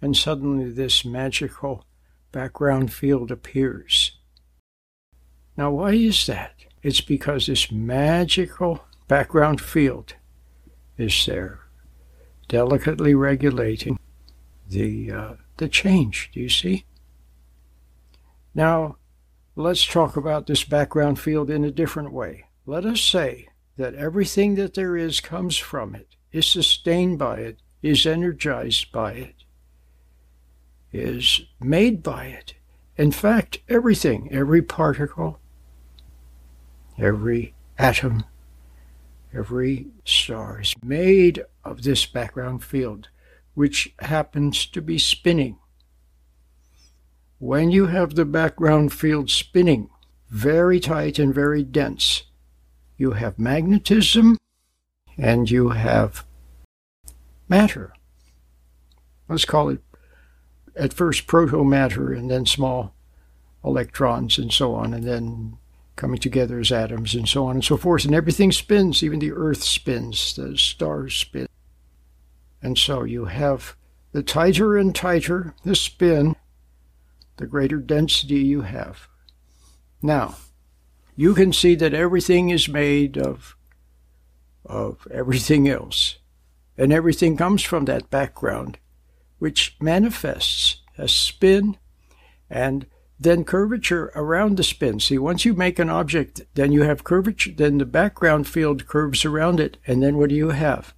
and 0.00 0.16
suddenly 0.16 0.70
this 0.70 1.04
magical 1.04 1.84
background 2.32 2.92
field 2.92 3.30
appears. 3.30 4.18
Now, 5.56 5.70
why 5.70 5.92
is 5.92 6.26
that? 6.26 6.54
It's 6.82 7.00
because 7.00 7.46
this 7.46 7.70
magical 7.70 8.84
background 9.08 9.60
field 9.60 10.14
is 10.98 11.26
there, 11.26 11.60
delicately 12.48 13.14
regulating 13.14 13.98
the 14.68 15.12
uh, 15.12 15.34
the 15.56 15.68
change. 15.68 16.30
Do 16.32 16.40
you 16.40 16.48
see? 16.48 16.84
Now, 18.54 18.96
let's 19.54 19.86
talk 19.86 20.16
about 20.16 20.46
this 20.46 20.64
background 20.64 21.18
field 21.18 21.50
in 21.50 21.64
a 21.64 21.70
different 21.70 22.12
way. 22.12 22.44
Let 22.64 22.84
us 22.84 23.00
say 23.00 23.48
that 23.76 23.94
everything 23.94 24.54
that 24.54 24.74
there 24.74 24.96
is 24.96 25.20
comes 25.20 25.56
from 25.56 25.94
it, 25.94 26.16
is 26.32 26.46
sustained 26.46 27.18
by 27.18 27.36
it, 27.38 27.60
is 27.82 28.06
energized 28.06 28.90
by 28.92 29.12
it, 29.12 29.44
is 30.92 31.42
made 31.60 32.02
by 32.02 32.26
it. 32.26 32.54
In 32.96 33.12
fact, 33.12 33.58
everything, 33.68 34.28
every 34.32 34.62
particle, 34.62 35.38
every 36.98 37.54
atom, 37.78 38.24
every 39.34 39.88
star 40.04 40.62
is 40.62 40.74
made 40.82 41.44
of 41.62 41.82
this 41.82 42.06
background 42.06 42.64
field, 42.64 43.08
which 43.56 43.92
happens 43.98 44.66
to 44.66 44.80
be 44.80 44.98
spinning 44.98 45.58
when 47.38 47.70
you 47.70 47.86
have 47.86 48.14
the 48.14 48.24
background 48.24 48.92
field 48.92 49.30
spinning 49.30 49.90
very 50.30 50.80
tight 50.80 51.18
and 51.18 51.34
very 51.34 51.62
dense, 51.62 52.24
you 52.96 53.12
have 53.12 53.38
magnetism 53.38 54.38
and 55.18 55.50
you 55.50 55.70
have 55.70 56.24
matter. 57.48 57.92
Let's 59.28 59.44
call 59.44 59.68
it 59.68 59.80
at 60.74 60.92
first 60.92 61.26
proto 61.26 61.64
matter 61.64 62.12
and 62.12 62.30
then 62.30 62.46
small 62.46 62.94
electrons 63.64 64.38
and 64.38 64.52
so 64.52 64.74
on, 64.74 64.94
and 64.94 65.04
then 65.04 65.58
coming 65.96 66.18
together 66.18 66.60
as 66.60 66.70
atoms 66.70 67.14
and 67.14 67.28
so 67.28 67.46
on 67.46 67.56
and 67.56 67.64
so 67.64 67.76
forth. 67.76 68.04
And 68.04 68.14
everything 68.14 68.52
spins, 68.52 69.02
even 69.02 69.18
the 69.18 69.32
earth 69.32 69.62
spins, 69.62 70.34
the 70.36 70.56
stars 70.56 71.14
spin. 71.14 71.48
And 72.62 72.76
so 72.78 73.04
you 73.04 73.26
have 73.26 73.76
the 74.12 74.22
tighter 74.22 74.76
and 74.76 74.94
tighter 74.94 75.54
the 75.64 75.74
spin, 75.74 76.36
the 77.36 77.46
greater 77.46 77.78
density 77.78 78.40
you 78.40 78.62
have. 78.62 79.08
Now, 80.02 80.36
you 81.16 81.34
can 81.34 81.52
see 81.52 81.74
that 81.76 81.94
everything 81.94 82.50
is 82.50 82.68
made 82.68 83.18
of, 83.18 83.56
of 84.64 85.06
everything 85.10 85.68
else, 85.68 86.18
and 86.76 86.92
everything 86.92 87.36
comes 87.36 87.62
from 87.62 87.86
that 87.86 88.10
background, 88.10 88.78
which 89.38 89.76
manifests 89.80 90.82
as 90.98 91.12
spin 91.12 91.76
and 92.48 92.86
then 93.18 93.44
curvature 93.44 94.12
around 94.14 94.56
the 94.56 94.62
spin. 94.62 95.00
See, 95.00 95.18
once 95.18 95.44
you 95.44 95.54
make 95.54 95.78
an 95.78 95.88
object, 95.88 96.42
then 96.54 96.70
you 96.72 96.82
have 96.82 97.04
curvature, 97.04 97.52
then 97.56 97.78
the 97.78 97.86
background 97.86 98.46
field 98.46 98.86
curves 98.86 99.24
around 99.24 99.58
it, 99.58 99.78
and 99.86 100.02
then 100.02 100.18
what 100.18 100.28
do 100.28 100.34
you 100.34 100.50
have? 100.50 100.94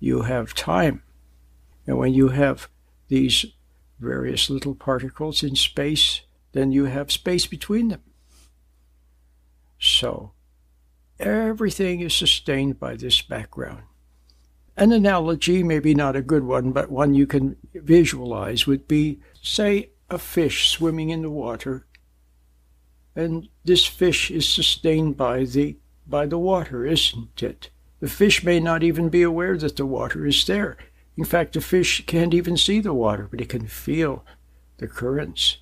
You 0.00 0.22
have 0.22 0.54
time. 0.54 1.02
And 1.86 1.98
when 1.98 2.12
you 2.12 2.28
have 2.28 2.68
these 3.08 3.46
various 4.00 4.48
little 4.50 4.74
particles 4.74 5.42
in 5.42 5.54
space, 5.54 6.22
then 6.52 6.72
you 6.72 6.86
have 6.86 7.12
space 7.12 7.46
between 7.46 7.88
them. 7.88 8.02
So, 9.78 10.32
everything 11.18 12.00
is 12.00 12.14
sustained 12.14 12.80
by 12.80 12.96
this 12.96 13.22
background. 13.22 13.82
An 14.76 14.92
analogy, 14.92 15.62
maybe 15.62 15.94
not 15.94 16.16
a 16.16 16.22
good 16.22 16.44
one, 16.44 16.72
but 16.72 16.90
one 16.90 17.14
you 17.14 17.26
can 17.26 17.56
visualize, 17.74 18.66
would 18.66 18.88
be 18.88 19.20
say, 19.42 19.90
a 20.08 20.18
fish 20.18 20.68
swimming 20.68 21.10
in 21.10 21.22
the 21.22 21.30
water, 21.30 21.86
and 23.14 23.48
this 23.64 23.84
fish 23.84 24.30
is 24.30 24.48
sustained 24.48 25.16
by 25.16 25.44
the, 25.44 25.76
by 26.06 26.26
the 26.26 26.38
water, 26.38 26.86
isn't 26.86 27.42
it? 27.42 27.70
The 28.00 28.08
fish 28.08 28.42
may 28.42 28.60
not 28.60 28.82
even 28.82 29.10
be 29.10 29.22
aware 29.22 29.56
that 29.58 29.76
the 29.76 29.86
water 29.86 30.26
is 30.26 30.44
there. 30.46 30.76
In 31.16 31.24
fact, 31.24 31.52
the 31.52 31.60
fish 31.60 32.04
can't 32.06 32.32
even 32.32 32.56
see 32.56 32.80
the 32.80 32.94
water, 32.94 33.28
but 33.30 33.40
it 33.40 33.50
can 33.50 33.66
feel 33.66 34.24
the 34.78 34.88
currents. 34.88 35.58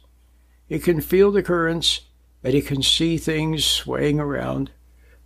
It 0.69 0.85
can 0.85 1.01
feel 1.01 1.33
the 1.33 1.43
currents 1.43 2.03
and 2.45 2.55
it 2.55 2.67
can 2.67 2.83
see 2.83 3.19
things 3.19 3.65
swaying 3.65 4.21
around, 4.21 4.71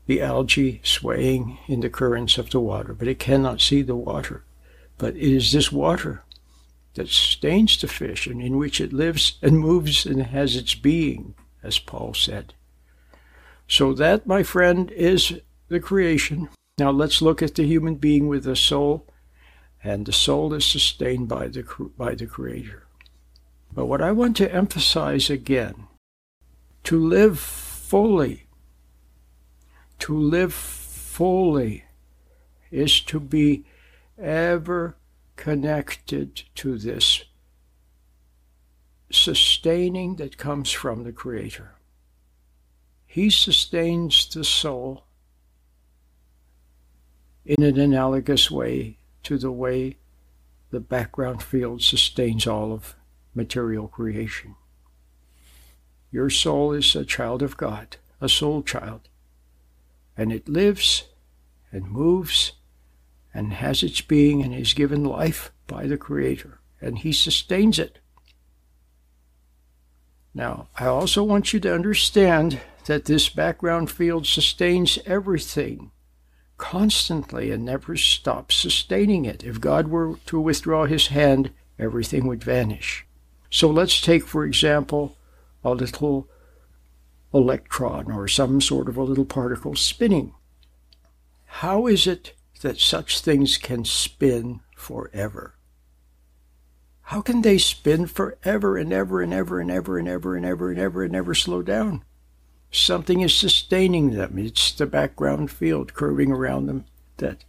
the 0.06 0.22
algae 0.22 0.80
swaying 0.82 1.58
in 1.68 1.80
the 1.80 1.90
currents 1.90 2.38
of 2.38 2.50
the 2.50 2.60
water, 2.60 2.94
but 2.94 3.08
it 3.08 3.18
cannot 3.18 3.60
see 3.60 3.82
the 3.82 3.96
water. 3.96 4.44
But 4.96 5.16
it 5.16 5.22
is 5.22 5.52
this 5.52 5.70
water 5.70 6.24
that 6.94 7.08
sustains 7.08 7.80
the 7.80 7.88
fish 7.88 8.26
and 8.26 8.40
in 8.40 8.56
which 8.56 8.80
it 8.80 8.92
lives 8.92 9.38
and 9.42 9.58
moves 9.58 10.06
and 10.06 10.22
has 10.22 10.56
its 10.56 10.74
being, 10.74 11.34
as 11.62 11.78
Paul 11.78 12.14
said. 12.14 12.54
So 13.68 13.92
that, 13.94 14.26
my 14.26 14.42
friend, 14.42 14.90
is 14.90 15.40
the 15.68 15.80
creation. 15.80 16.48
Now 16.82 16.90
let's 16.90 17.22
look 17.22 17.42
at 17.42 17.54
the 17.54 17.62
human 17.62 17.94
being 17.94 18.26
with 18.26 18.44
a 18.44 18.56
soul 18.56 19.06
and 19.84 20.04
the 20.04 20.12
soul 20.12 20.52
is 20.52 20.66
sustained 20.66 21.28
by 21.28 21.46
the, 21.46 21.62
by 21.96 22.16
the 22.16 22.26
Creator. 22.26 22.88
But 23.72 23.86
what 23.86 24.02
I 24.02 24.10
want 24.10 24.36
to 24.38 24.52
emphasize 24.52 25.30
again 25.30 25.86
to 26.82 26.98
live 26.98 27.38
fully, 27.38 28.48
to 30.00 30.18
live 30.18 30.52
fully 30.52 31.84
is 32.72 33.00
to 33.02 33.20
be 33.20 33.64
ever 34.18 34.96
connected 35.36 36.42
to 36.56 36.78
this 36.78 37.26
sustaining 39.12 40.16
that 40.16 40.36
comes 40.36 40.72
from 40.72 41.04
the 41.04 41.12
Creator. 41.12 41.76
He 43.06 43.30
sustains 43.30 44.28
the 44.28 44.42
soul 44.42 45.04
in 47.44 47.62
an 47.62 47.78
analogous 47.78 48.50
way 48.50 48.96
to 49.22 49.38
the 49.38 49.50
way 49.50 49.96
the 50.70 50.80
background 50.80 51.42
field 51.42 51.82
sustains 51.82 52.46
all 52.46 52.72
of 52.72 52.94
material 53.34 53.88
creation. 53.88 54.54
Your 56.10 56.30
soul 56.30 56.72
is 56.72 56.94
a 56.94 57.04
child 57.04 57.42
of 57.42 57.56
God, 57.56 57.96
a 58.20 58.28
soul 58.28 58.62
child, 58.62 59.08
and 60.16 60.32
it 60.32 60.48
lives 60.48 61.04
and 61.70 61.90
moves 61.90 62.52
and 63.34 63.54
has 63.54 63.82
its 63.82 64.00
being 64.00 64.42
and 64.42 64.54
is 64.54 64.74
given 64.74 65.04
life 65.04 65.52
by 65.66 65.86
the 65.86 65.96
Creator, 65.96 66.60
and 66.80 66.98
He 66.98 67.12
sustains 67.12 67.78
it. 67.78 67.98
Now, 70.34 70.68
I 70.78 70.86
also 70.86 71.22
want 71.22 71.52
you 71.52 71.60
to 71.60 71.74
understand 71.74 72.60
that 72.86 73.06
this 73.06 73.28
background 73.28 73.90
field 73.90 74.26
sustains 74.26 74.98
everything 75.06 75.90
constantly 76.62 77.50
and 77.50 77.64
never 77.64 77.96
stops 77.96 78.54
sustaining 78.54 79.24
it. 79.24 79.42
If 79.42 79.60
God 79.60 79.88
were 79.88 80.14
to 80.26 80.40
withdraw 80.40 80.86
his 80.86 81.08
hand, 81.08 81.50
everything 81.76 82.24
would 82.28 82.44
vanish. 82.44 83.04
So 83.50 83.68
let's 83.68 84.00
take, 84.00 84.24
for 84.24 84.44
example, 84.44 85.18
a 85.64 85.72
little 85.72 86.28
electron 87.34 88.12
or 88.12 88.28
some 88.28 88.60
sort 88.60 88.88
of 88.88 88.96
a 88.96 89.02
little 89.02 89.24
particle 89.24 89.74
spinning. 89.74 90.34
How 91.46 91.88
is 91.88 92.06
it 92.06 92.32
that 92.60 92.78
such 92.78 93.18
things 93.18 93.56
can 93.56 93.84
spin 93.84 94.60
forever? 94.76 95.56
How 97.00 97.22
can 97.22 97.42
they 97.42 97.58
spin 97.58 98.06
forever 98.06 98.76
and 98.76 98.92
ever 98.92 99.20
and 99.20 99.34
ever 99.34 99.58
and 99.58 99.70
ever 99.72 99.98
and 99.98 100.08
ever 100.08 100.36
and 100.36 100.46
ever 100.46 100.70
and 100.70 100.78
ever 100.78 101.02
and 101.02 101.12
never 101.12 101.34
slow 101.34 101.62
down? 101.62 102.04
Something 102.72 103.20
is 103.20 103.34
sustaining 103.34 104.12
them. 104.12 104.38
It's 104.38 104.72
the 104.72 104.86
background 104.86 105.50
field 105.50 105.92
curving 105.92 106.32
around 106.32 106.66
them 106.66 106.86
that 107.18 107.44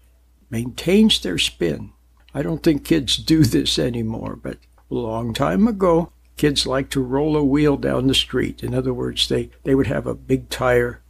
maintains 0.50 1.20
their 1.20 1.38
spin. 1.38 1.94
I 2.34 2.42
don't 2.42 2.62
think 2.62 2.84
kids 2.84 3.16
do 3.16 3.44
this 3.44 3.80
anymore, 3.80 4.36
but 4.36 4.58
a 4.92 4.96
long 4.96 5.34
time 5.34 5.68
ago, 5.68 6.12
kids 6.36 6.68
liked 6.68 6.92
to 6.94 7.02
roll 7.02 7.38
a 7.38 7.44
wheel 7.44 7.78
down 7.78 8.08
the 8.08 8.14
street. 8.14 8.64
In 8.64 8.74
other 8.74 8.94
words, 8.94 9.28
they, 9.30 9.50
they 9.64 9.76
would 9.76 9.88
have 9.88 10.06
a 10.06 10.14
big 10.14 10.50
tire. 10.50 11.02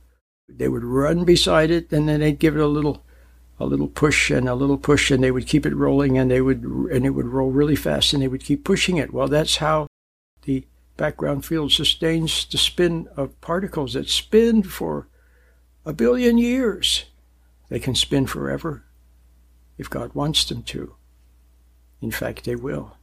They 0.48 0.68
would 0.68 0.84
run 0.84 1.26
beside 1.26 1.72
it 1.72 1.92
and 1.92 2.08
then 2.08 2.20
they'd 2.20 2.40
give 2.40 2.56
it 2.56 2.62
a 2.62 2.68
little 2.68 3.04
a 3.60 3.66
little 3.66 3.88
push 3.88 4.30
and 4.30 4.50
a 4.50 4.56
little 4.56 4.78
push 4.78 5.10
and 5.12 5.24
they 5.24 5.32
would 5.32 5.48
keep 5.48 5.66
it 5.66 5.76
rolling 5.76 6.18
and 6.18 6.30
they 6.30 6.42
would 6.42 6.64
and 6.64 7.06
it 7.06 7.12
would 7.12 7.28
roll 7.28 7.52
really 7.52 7.76
fast 7.76 8.12
and 8.12 8.22
they 8.22 8.28
would 8.28 8.44
keep 8.44 8.64
pushing 8.64 8.98
it. 8.98 9.14
Well, 9.14 9.28
that's 9.28 9.58
how 9.58 9.88
background 10.98 11.46
field 11.46 11.72
sustains 11.72 12.46
the 12.46 12.58
spin 12.58 13.08
of 13.16 13.40
particles 13.42 13.94
that 13.94 14.10
spin 14.10 14.64
for 14.64 15.08
a 15.86 15.94
billion 15.94 16.38
years. 16.38 17.06
They 17.70 17.80
can 17.80 17.96
spin 17.96 18.28
forever 18.28 18.84
if 19.78 19.90
God 19.90 20.14
wants 20.14 20.46
them 20.46 20.64
to. 20.64 20.96
In 22.02 22.12
fact, 22.12 22.46
they 22.46 22.56
will. 22.56 22.98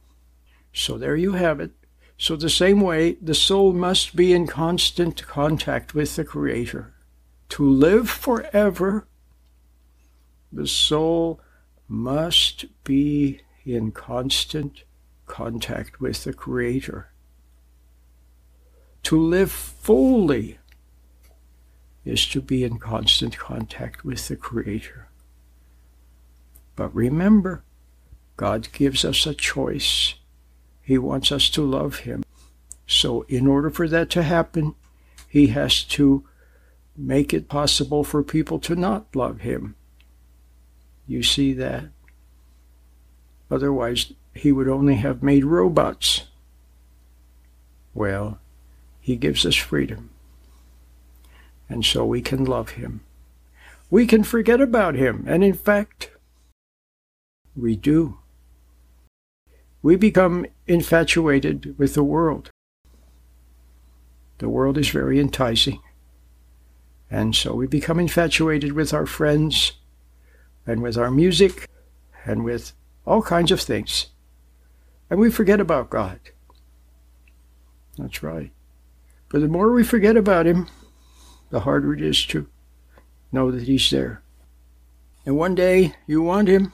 So 0.73 0.97
there 0.97 1.15
you 1.15 1.33
have 1.33 1.59
it. 1.59 1.71
So, 2.17 2.35
the 2.35 2.51
same 2.51 2.81
way, 2.81 3.13
the 3.13 3.33
soul 3.33 3.73
must 3.73 4.15
be 4.15 4.31
in 4.31 4.45
constant 4.45 5.25
contact 5.25 5.95
with 5.95 6.15
the 6.15 6.23
Creator. 6.23 6.93
To 7.49 7.67
live 7.67 8.11
forever, 8.11 9.07
the 10.51 10.67
soul 10.67 11.41
must 11.87 12.65
be 12.83 13.41
in 13.65 13.91
constant 13.91 14.83
contact 15.25 15.99
with 15.99 16.23
the 16.23 16.33
Creator. 16.33 17.10
To 19.03 19.19
live 19.19 19.51
fully 19.51 20.59
is 22.05 22.25
to 22.27 22.41
be 22.41 22.63
in 22.63 22.79
constant 22.79 23.37
contact 23.37 24.03
with 24.03 24.27
the 24.27 24.35
Creator. 24.35 25.07
But 26.75 26.95
remember, 26.95 27.63
God 28.37 28.69
gives 28.71 29.05
us 29.05 29.27
a 29.27 29.35
choice. 29.35 30.15
He 30.81 30.97
wants 30.97 31.31
us 31.31 31.49
to 31.51 31.61
love 31.61 31.99
Him. 31.99 32.23
So, 32.87 33.21
in 33.29 33.47
order 33.47 33.69
for 33.69 33.87
that 33.87 34.09
to 34.11 34.23
happen, 34.23 34.75
He 35.27 35.47
has 35.47 35.83
to 35.83 36.27
make 36.97 37.33
it 37.33 37.47
possible 37.47 38.03
for 38.03 38.23
people 38.23 38.59
to 38.59 38.75
not 38.75 39.15
love 39.15 39.41
Him. 39.41 39.75
You 41.07 41.23
see 41.23 41.53
that? 41.53 41.85
Otherwise, 43.49 44.13
He 44.33 44.51
would 44.51 44.67
only 44.67 44.95
have 44.95 45.21
made 45.21 45.45
robots. 45.45 46.23
Well, 47.93 48.40
he 49.11 49.17
gives 49.17 49.45
us 49.45 49.57
freedom. 49.57 50.09
And 51.67 51.85
so 51.85 52.05
we 52.05 52.21
can 52.21 52.45
love 52.45 52.71
Him. 52.71 53.01
We 53.89 54.07
can 54.07 54.23
forget 54.23 54.61
about 54.61 54.95
Him, 54.95 55.25
and 55.27 55.43
in 55.43 55.53
fact, 55.53 56.11
we 57.53 57.75
do. 57.75 58.19
We 59.81 59.97
become 59.97 60.45
infatuated 60.65 61.77
with 61.77 61.93
the 61.93 62.05
world. 62.05 62.51
The 64.37 64.47
world 64.47 64.77
is 64.77 64.87
very 64.87 65.19
enticing. 65.19 65.81
And 67.09 67.35
so 67.35 67.53
we 67.53 67.67
become 67.67 67.99
infatuated 67.99 68.71
with 68.71 68.93
our 68.93 69.05
friends 69.05 69.73
and 70.65 70.81
with 70.81 70.97
our 70.97 71.11
music 71.11 71.67
and 72.23 72.45
with 72.45 72.71
all 73.05 73.21
kinds 73.21 73.51
of 73.51 73.59
things. 73.59 74.07
And 75.09 75.19
we 75.19 75.29
forget 75.29 75.59
about 75.59 75.89
God. 75.89 76.21
That's 77.97 78.23
right. 78.23 78.53
But 79.31 79.39
the 79.39 79.47
more 79.47 79.71
we 79.71 79.83
forget 79.83 80.17
about 80.17 80.45
him, 80.45 80.67
the 81.51 81.61
harder 81.61 81.93
it 81.93 82.01
is 82.01 82.25
to 82.27 82.47
know 83.31 83.49
that 83.49 83.63
he's 83.63 83.89
there. 83.89 84.21
And 85.25 85.37
one 85.37 85.55
day 85.55 85.95
you 86.05 86.21
want 86.21 86.49
him. 86.49 86.73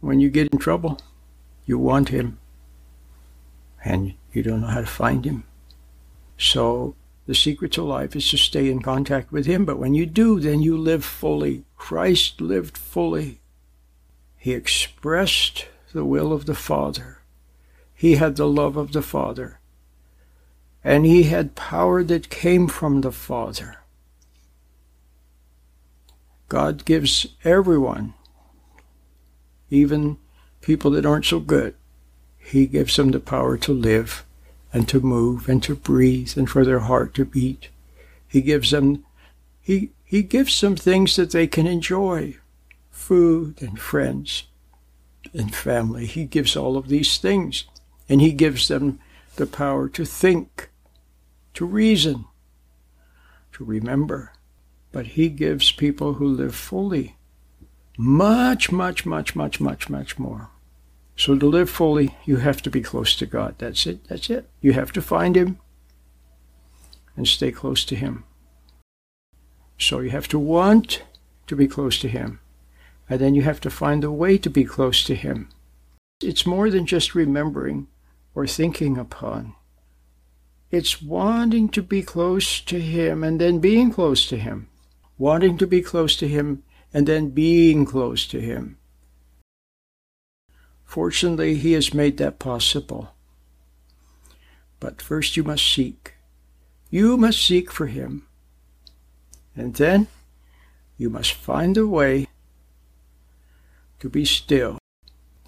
When 0.00 0.20
you 0.20 0.30
get 0.30 0.48
in 0.50 0.58
trouble, 0.58 0.98
you 1.66 1.78
want 1.78 2.08
him. 2.08 2.38
And 3.84 4.14
you 4.32 4.42
don't 4.42 4.62
know 4.62 4.68
how 4.68 4.80
to 4.80 4.86
find 4.86 5.26
him. 5.26 5.44
So 6.38 6.94
the 7.26 7.34
secret 7.34 7.72
to 7.72 7.82
life 7.82 8.16
is 8.16 8.28
to 8.30 8.38
stay 8.38 8.70
in 8.70 8.80
contact 8.80 9.30
with 9.30 9.44
him. 9.44 9.66
But 9.66 9.78
when 9.78 9.92
you 9.92 10.06
do, 10.06 10.40
then 10.40 10.62
you 10.62 10.78
live 10.78 11.04
fully. 11.04 11.64
Christ 11.76 12.40
lived 12.40 12.78
fully. 12.78 13.42
He 14.38 14.54
expressed 14.54 15.66
the 15.92 16.06
will 16.06 16.32
of 16.32 16.46
the 16.46 16.54
Father. 16.54 17.18
He 17.92 18.16
had 18.16 18.36
the 18.36 18.48
love 18.48 18.78
of 18.78 18.92
the 18.92 19.02
Father 19.02 19.59
and 20.82 21.04
he 21.04 21.24
had 21.24 21.54
power 21.54 22.02
that 22.04 22.30
came 22.30 22.66
from 22.66 23.00
the 23.00 23.12
Father. 23.12 23.76
God 26.48 26.84
gives 26.84 27.26
everyone, 27.44 28.14
even 29.68 30.18
people 30.60 30.90
that 30.92 31.06
aren't 31.06 31.26
so 31.26 31.38
good, 31.38 31.74
he 32.38 32.66
gives 32.66 32.96
them 32.96 33.10
the 33.10 33.20
power 33.20 33.56
to 33.58 33.72
live 33.72 34.24
and 34.72 34.88
to 34.88 35.00
move 35.00 35.48
and 35.48 35.62
to 35.62 35.76
breathe 35.76 36.36
and 36.36 36.48
for 36.48 36.64
their 36.64 36.80
heart 36.80 37.14
to 37.14 37.24
beat. 37.24 37.68
He 38.26 38.40
gives 38.40 38.70
them 38.70 39.04
he 39.60 39.90
he 40.04 40.22
gives 40.22 40.60
them 40.60 40.74
things 40.74 41.14
that 41.16 41.30
they 41.30 41.46
can 41.46 41.66
enjoy. 41.66 42.36
Food 42.90 43.62
and 43.62 43.78
friends 43.78 44.44
and 45.32 45.54
family. 45.54 46.06
He 46.06 46.24
gives 46.24 46.56
all 46.56 46.76
of 46.76 46.88
these 46.88 47.18
things. 47.18 47.64
And 48.08 48.20
he 48.20 48.32
gives 48.32 48.66
them 48.66 48.98
the 49.36 49.46
power 49.46 49.88
to 49.90 50.04
think 50.04 50.69
to 51.54 51.64
reason, 51.64 52.24
to 53.52 53.64
remember. 53.64 54.32
But 54.92 55.08
he 55.08 55.28
gives 55.28 55.72
people 55.72 56.14
who 56.14 56.26
live 56.26 56.54
fully 56.54 57.16
much, 57.96 58.72
much, 58.72 59.04
much, 59.04 59.36
much, 59.36 59.60
much, 59.60 59.90
much 59.90 60.18
more. 60.18 60.50
So 61.16 61.36
to 61.36 61.46
live 61.46 61.68
fully, 61.68 62.16
you 62.24 62.36
have 62.36 62.62
to 62.62 62.70
be 62.70 62.80
close 62.80 63.14
to 63.16 63.26
God. 63.26 63.56
That's 63.58 63.86
it. 63.86 64.08
That's 64.08 64.30
it. 64.30 64.48
You 64.62 64.72
have 64.72 64.90
to 64.92 65.02
find 65.02 65.36
Him 65.36 65.58
and 67.14 67.28
stay 67.28 67.52
close 67.52 67.84
to 67.84 67.94
Him. 67.94 68.24
So 69.78 70.00
you 70.00 70.10
have 70.10 70.28
to 70.28 70.38
want 70.38 71.02
to 71.46 71.54
be 71.54 71.68
close 71.68 71.98
to 72.00 72.08
Him. 72.08 72.40
And 73.08 73.20
then 73.20 73.34
you 73.34 73.42
have 73.42 73.60
to 73.60 73.70
find 73.70 74.02
the 74.02 74.10
way 74.10 74.38
to 74.38 74.48
be 74.48 74.64
close 74.64 75.04
to 75.04 75.14
Him. 75.14 75.50
It's 76.22 76.46
more 76.46 76.70
than 76.70 76.86
just 76.86 77.14
remembering 77.14 77.88
or 78.34 78.46
thinking 78.46 78.96
upon. 78.96 79.54
It's 80.70 81.02
wanting 81.02 81.68
to 81.70 81.82
be 81.82 82.02
close 82.02 82.60
to 82.60 82.80
Him 82.80 83.24
and 83.24 83.40
then 83.40 83.58
being 83.58 83.90
close 83.90 84.28
to 84.28 84.36
Him. 84.36 84.68
Wanting 85.18 85.58
to 85.58 85.66
be 85.66 85.82
close 85.82 86.16
to 86.16 86.28
Him 86.28 86.62
and 86.94 87.06
then 87.06 87.30
being 87.30 87.84
close 87.84 88.26
to 88.28 88.40
Him. 88.40 88.78
Fortunately, 90.84 91.56
He 91.56 91.72
has 91.72 91.92
made 91.92 92.18
that 92.18 92.38
possible. 92.38 93.14
But 94.78 95.02
first 95.02 95.36
you 95.36 95.42
must 95.42 95.66
seek. 95.66 96.14
You 96.88 97.16
must 97.16 97.44
seek 97.44 97.70
for 97.70 97.86
Him. 97.86 98.26
And 99.56 99.74
then 99.74 100.06
You 100.96 101.08
must 101.08 101.32
find 101.32 101.78
a 101.78 101.88
way 101.88 102.28
to 104.00 104.08
be 104.10 104.26
still 104.26 104.76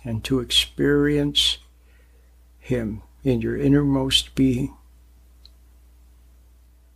and 0.02 0.24
to 0.24 0.40
experience 0.40 1.58
Him 2.58 3.02
in 3.22 3.42
your 3.42 3.58
innermost 3.58 4.34
being. 4.34 4.74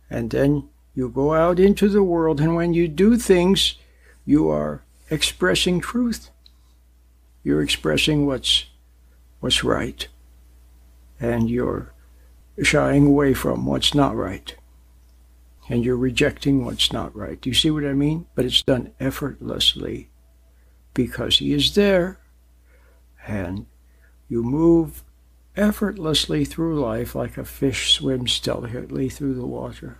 And 0.09 0.31
then 0.31 0.69
you 0.95 1.09
go 1.09 1.33
out 1.33 1.59
into 1.59 1.89
the 1.89 2.03
world, 2.03 2.39
and 2.39 2.55
when 2.55 2.73
you 2.73 2.87
do 2.87 3.17
things, 3.17 3.75
you 4.25 4.49
are 4.49 4.83
expressing 5.09 5.79
truth. 5.79 6.29
You're 7.43 7.61
expressing 7.61 8.25
what's, 8.25 8.65
what's 9.39 9.63
right. 9.63 10.07
And 11.19 11.49
you're 11.49 11.93
shying 12.61 13.07
away 13.07 13.33
from 13.33 13.65
what's 13.65 13.93
not 13.93 14.15
right. 14.15 14.55
And 15.69 15.83
you're 15.83 15.97
rejecting 15.97 16.65
what's 16.65 16.93
not 16.93 17.15
right. 17.15 17.39
Do 17.39 17.49
you 17.49 17.53
see 17.53 17.69
what 17.71 17.85
I 17.85 17.93
mean? 17.93 18.25
But 18.35 18.45
it's 18.45 18.61
done 18.61 18.93
effortlessly 18.99 20.09
because 20.93 21.39
He 21.39 21.53
is 21.53 21.75
there. 21.75 22.19
And 23.27 23.65
you 24.29 24.43
move 24.43 25.03
effortlessly 25.57 26.45
through 26.45 26.79
life 26.79 27.15
like 27.15 27.37
a 27.37 27.43
fish 27.43 27.93
swims 27.93 28.39
delicately 28.39 29.09
through 29.09 29.33
the 29.33 29.45
water, 29.45 29.97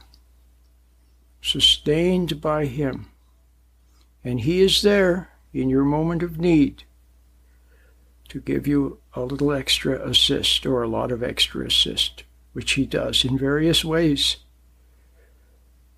sustained 1.41 2.39
by 2.39 2.65
Him. 2.65 3.08
And 4.24 4.41
He 4.41 4.62
is 4.62 4.82
there 4.82 5.30
in 5.54 5.70
your 5.70 5.84
moment 5.84 6.22
of 6.22 6.39
need 6.39 6.84
to 8.30 8.39
give 8.39 8.67
you 8.67 9.00
a 9.13 9.22
little 9.22 9.52
extra 9.52 10.06
assist 10.08 10.65
or 10.65 10.84
a 10.84 10.88
lot 10.88 11.12
of 11.12 11.24
extra 11.24 11.65
assist, 11.65 12.24
which 12.54 12.74
He 12.74 12.86
does 12.86 13.26
in 13.26 13.38
various 13.38 13.84
ways. 13.84 14.38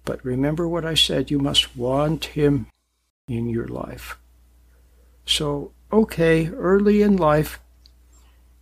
But 0.06 0.24
remember 0.24 0.68
what 0.68 0.86
I 0.86 0.94
said 0.94 1.30
you 1.30 1.40
must 1.40 1.76
want 1.76 2.26
Him 2.26 2.68
in 3.28 3.50
your 3.50 3.68
life. 3.68 4.18
So, 5.26 5.72
okay, 5.92 6.48
early 6.50 7.02
in 7.02 7.18
life, 7.18 7.60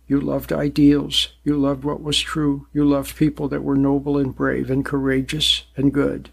you 0.08 0.18
loved 0.20 0.54
ideals. 0.54 1.28
You 1.44 1.58
loved 1.58 1.84
what 1.84 2.02
was 2.02 2.18
true. 2.18 2.66
You 2.72 2.84
loved 2.84 3.14
people 3.16 3.46
that 3.48 3.62
were 3.62 3.76
noble 3.76 4.16
and 4.16 4.34
brave 4.34 4.70
and 4.70 4.82
courageous 4.84 5.64
and 5.76 5.92
good. 5.92 6.30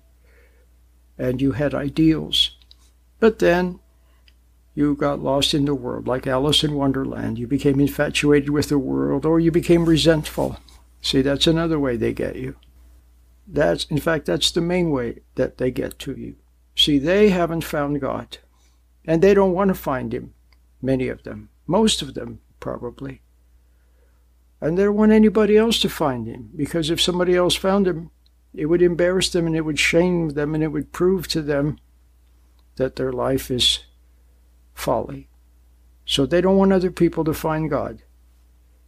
And 1.18 1.42
you 1.42 1.52
had 1.52 1.74
ideals. 1.74 2.58
But 3.20 3.40
then 3.40 3.82
you 4.76 4.96
got 4.96 5.20
lost 5.20 5.54
in 5.54 5.66
the 5.66 5.76
world, 5.76 6.08
like 6.08 6.26
Alice 6.26 6.64
in 6.64 6.74
Wonderland. 6.74 7.38
You 7.38 7.48
became 7.48 7.82
infatuated 7.82 8.50
with 8.50 8.70
the 8.70 8.80
world, 8.80 9.26
or 9.26 9.42
you 9.42 9.52
became 9.52 9.86
resentful. 9.86 10.58
See, 11.02 11.22
that's 11.22 11.48
another 11.48 11.80
way 11.80 11.98
they 11.98 12.14
get 12.14 12.38
you. 12.38 12.56
That's, 13.46 13.86
in 13.86 14.00
fact, 14.00 14.26
that's 14.26 14.52
the 14.52 14.62
main 14.62 14.90
way 14.90 15.20
that 15.36 15.58
they 15.58 15.70
get 15.70 16.00
to 16.00 16.18
you. 16.18 16.36
See, 16.76 16.98
they 16.98 17.30
haven't 17.30 17.64
found 17.64 18.02
God, 18.02 18.38
and 19.06 19.22
they 19.22 19.34
don't 19.34 19.54
want 19.54 19.68
to 19.68 19.76
find 19.76 20.14
Him, 20.14 20.34
many 20.82 21.10
of 21.10 21.24
them, 21.24 21.50
most 21.68 22.02
of 22.02 22.14
them, 22.14 22.40
probably. 22.60 23.22
And 24.66 24.80
they 24.80 24.84
don't 24.86 24.96
want 24.96 25.12
anybody 25.12 25.58
else 25.58 25.78
to 25.82 25.90
find 25.90 26.26
Him, 26.26 26.50
because 26.56 26.90
if 26.90 27.00
somebody 27.00 27.36
else 27.36 27.54
found 27.54 27.88
Him, 27.88 28.10
it 28.52 28.66
would 28.66 28.82
embarrass 28.82 29.30
them 29.30 29.46
and 29.46 29.56
it 29.56 29.62
would 29.62 29.78
shame 29.78 30.30
them 30.30 30.56
and 30.56 30.64
it 30.64 30.70
would 30.70 30.92
prove 30.92 31.28
to 31.28 31.44
them 31.44 31.78
that 32.78 32.96
their 32.96 33.14
life 33.14 33.52
is 33.52 33.86
folly. 34.74 35.30
So 36.04 36.26
they 36.26 36.42
don't 36.42 36.58
want 36.58 36.74
other 36.74 36.90
people 36.90 37.24
to 37.26 37.34
find 37.36 37.70
God. 37.70 38.02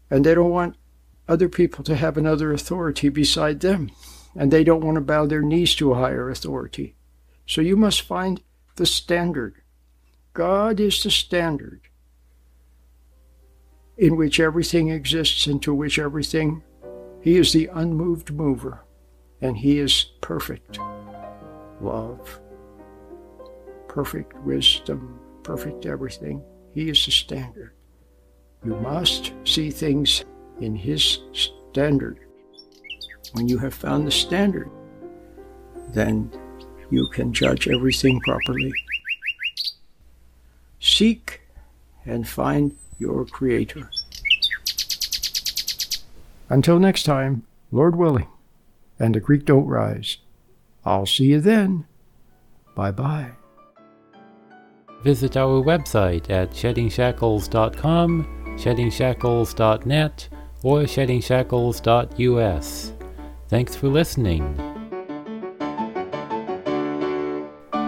And 0.09 0.25
they 0.25 0.33
don't 0.33 0.49
want 0.49 0.77
other 1.27 1.47
people 1.47 1.83
to 1.83 1.95
have 1.95 2.17
another 2.17 2.51
authority 2.51 3.09
beside 3.09 3.59
them. 3.59 3.91
And 4.35 4.49
they 4.49 4.63
don't 4.63 4.83
want 4.83 4.95
to 4.95 5.01
bow 5.01 5.27
their 5.27 5.43
knees 5.43 5.75
to 5.75 5.91
a 5.91 5.99
higher 5.99 6.27
authority. 6.27 6.95
So 7.45 7.61
you 7.61 7.77
must 7.77 8.01
find 8.01 8.41
the 8.77 8.87
standard. 8.87 9.61
God 10.33 10.79
is 10.79 11.03
the 11.03 11.11
standard 11.11 11.81
in 13.97 14.15
which 14.15 14.39
everything 14.39 14.89
exists, 14.89 15.47
and 15.47 15.61
to 15.63 15.73
which 15.73 15.97
everything, 15.99 16.63
He 17.21 17.37
is 17.37 17.51
the 17.51 17.69
unmoved 17.73 18.31
mover, 18.31 18.83
and 19.41 19.57
He 19.57 19.79
is 19.79 20.11
perfect 20.21 20.79
love, 21.81 22.39
perfect 23.87 24.35
wisdom, 24.43 25.19
perfect 25.43 25.85
everything. 25.85 26.43
He 26.73 26.89
is 26.89 27.03
the 27.05 27.11
standard. 27.11 27.73
You 28.63 28.75
must 28.75 29.33
see 29.45 29.71
things 29.71 30.25
in 30.59 30.75
His 30.75 31.19
standard. 31.33 32.19
When 33.33 33.47
you 33.47 33.57
have 33.57 33.73
found 33.73 34.07
the 34.07 34.11
standard, 34.11 34.69
then 35.89 36.31
you 36.89 37.07
can 37.11 37.33
judge 37.33 37.67
everything 37.67 38.19
properly. 38.21 38.71
Seek 40.79 41.41
and 42.05 42.27
find 42.27 42.75
your 42.99 43.25
Creator. 43.25 43.89
Until 46.49 46.79
next 46.79 47.03
time, 47.03 47.43
Lord 47.71 47.95
willing, 47.95 48.27
and 48.99 49.13
the 49.13 49.21
creek 49.21 49.45
don't 49.45 49.67
rise. 49.67 50.17
I'll 50.85 51.05
see 51.05 51.25
you 51.25 51.41
then. 51.41 51.85
Bye 52.75 52.91
bye. 52.91 53.31
Visit 55.03 55.35
our 55.37 55.61
website 55.61 56.27
at 56.29 56.51
sheddingshackles.com, 56.51 58.55
sheddingshackles.net, 58.57 60.29
or 60.63 60.79
sheddingshackles.us. 60.81 62.93
Thanks 63.49 63.75
for 63.75 63.89
listening. 63.89 64.55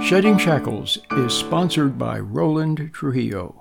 Shedding 0.02 0.38
Shackles 0.38 0.98
is 1.12 1.34
sponsored 1.34 2.00
by 2.00 2.20
Roland 2.20 2.92
Trujillo. 2.94 3.56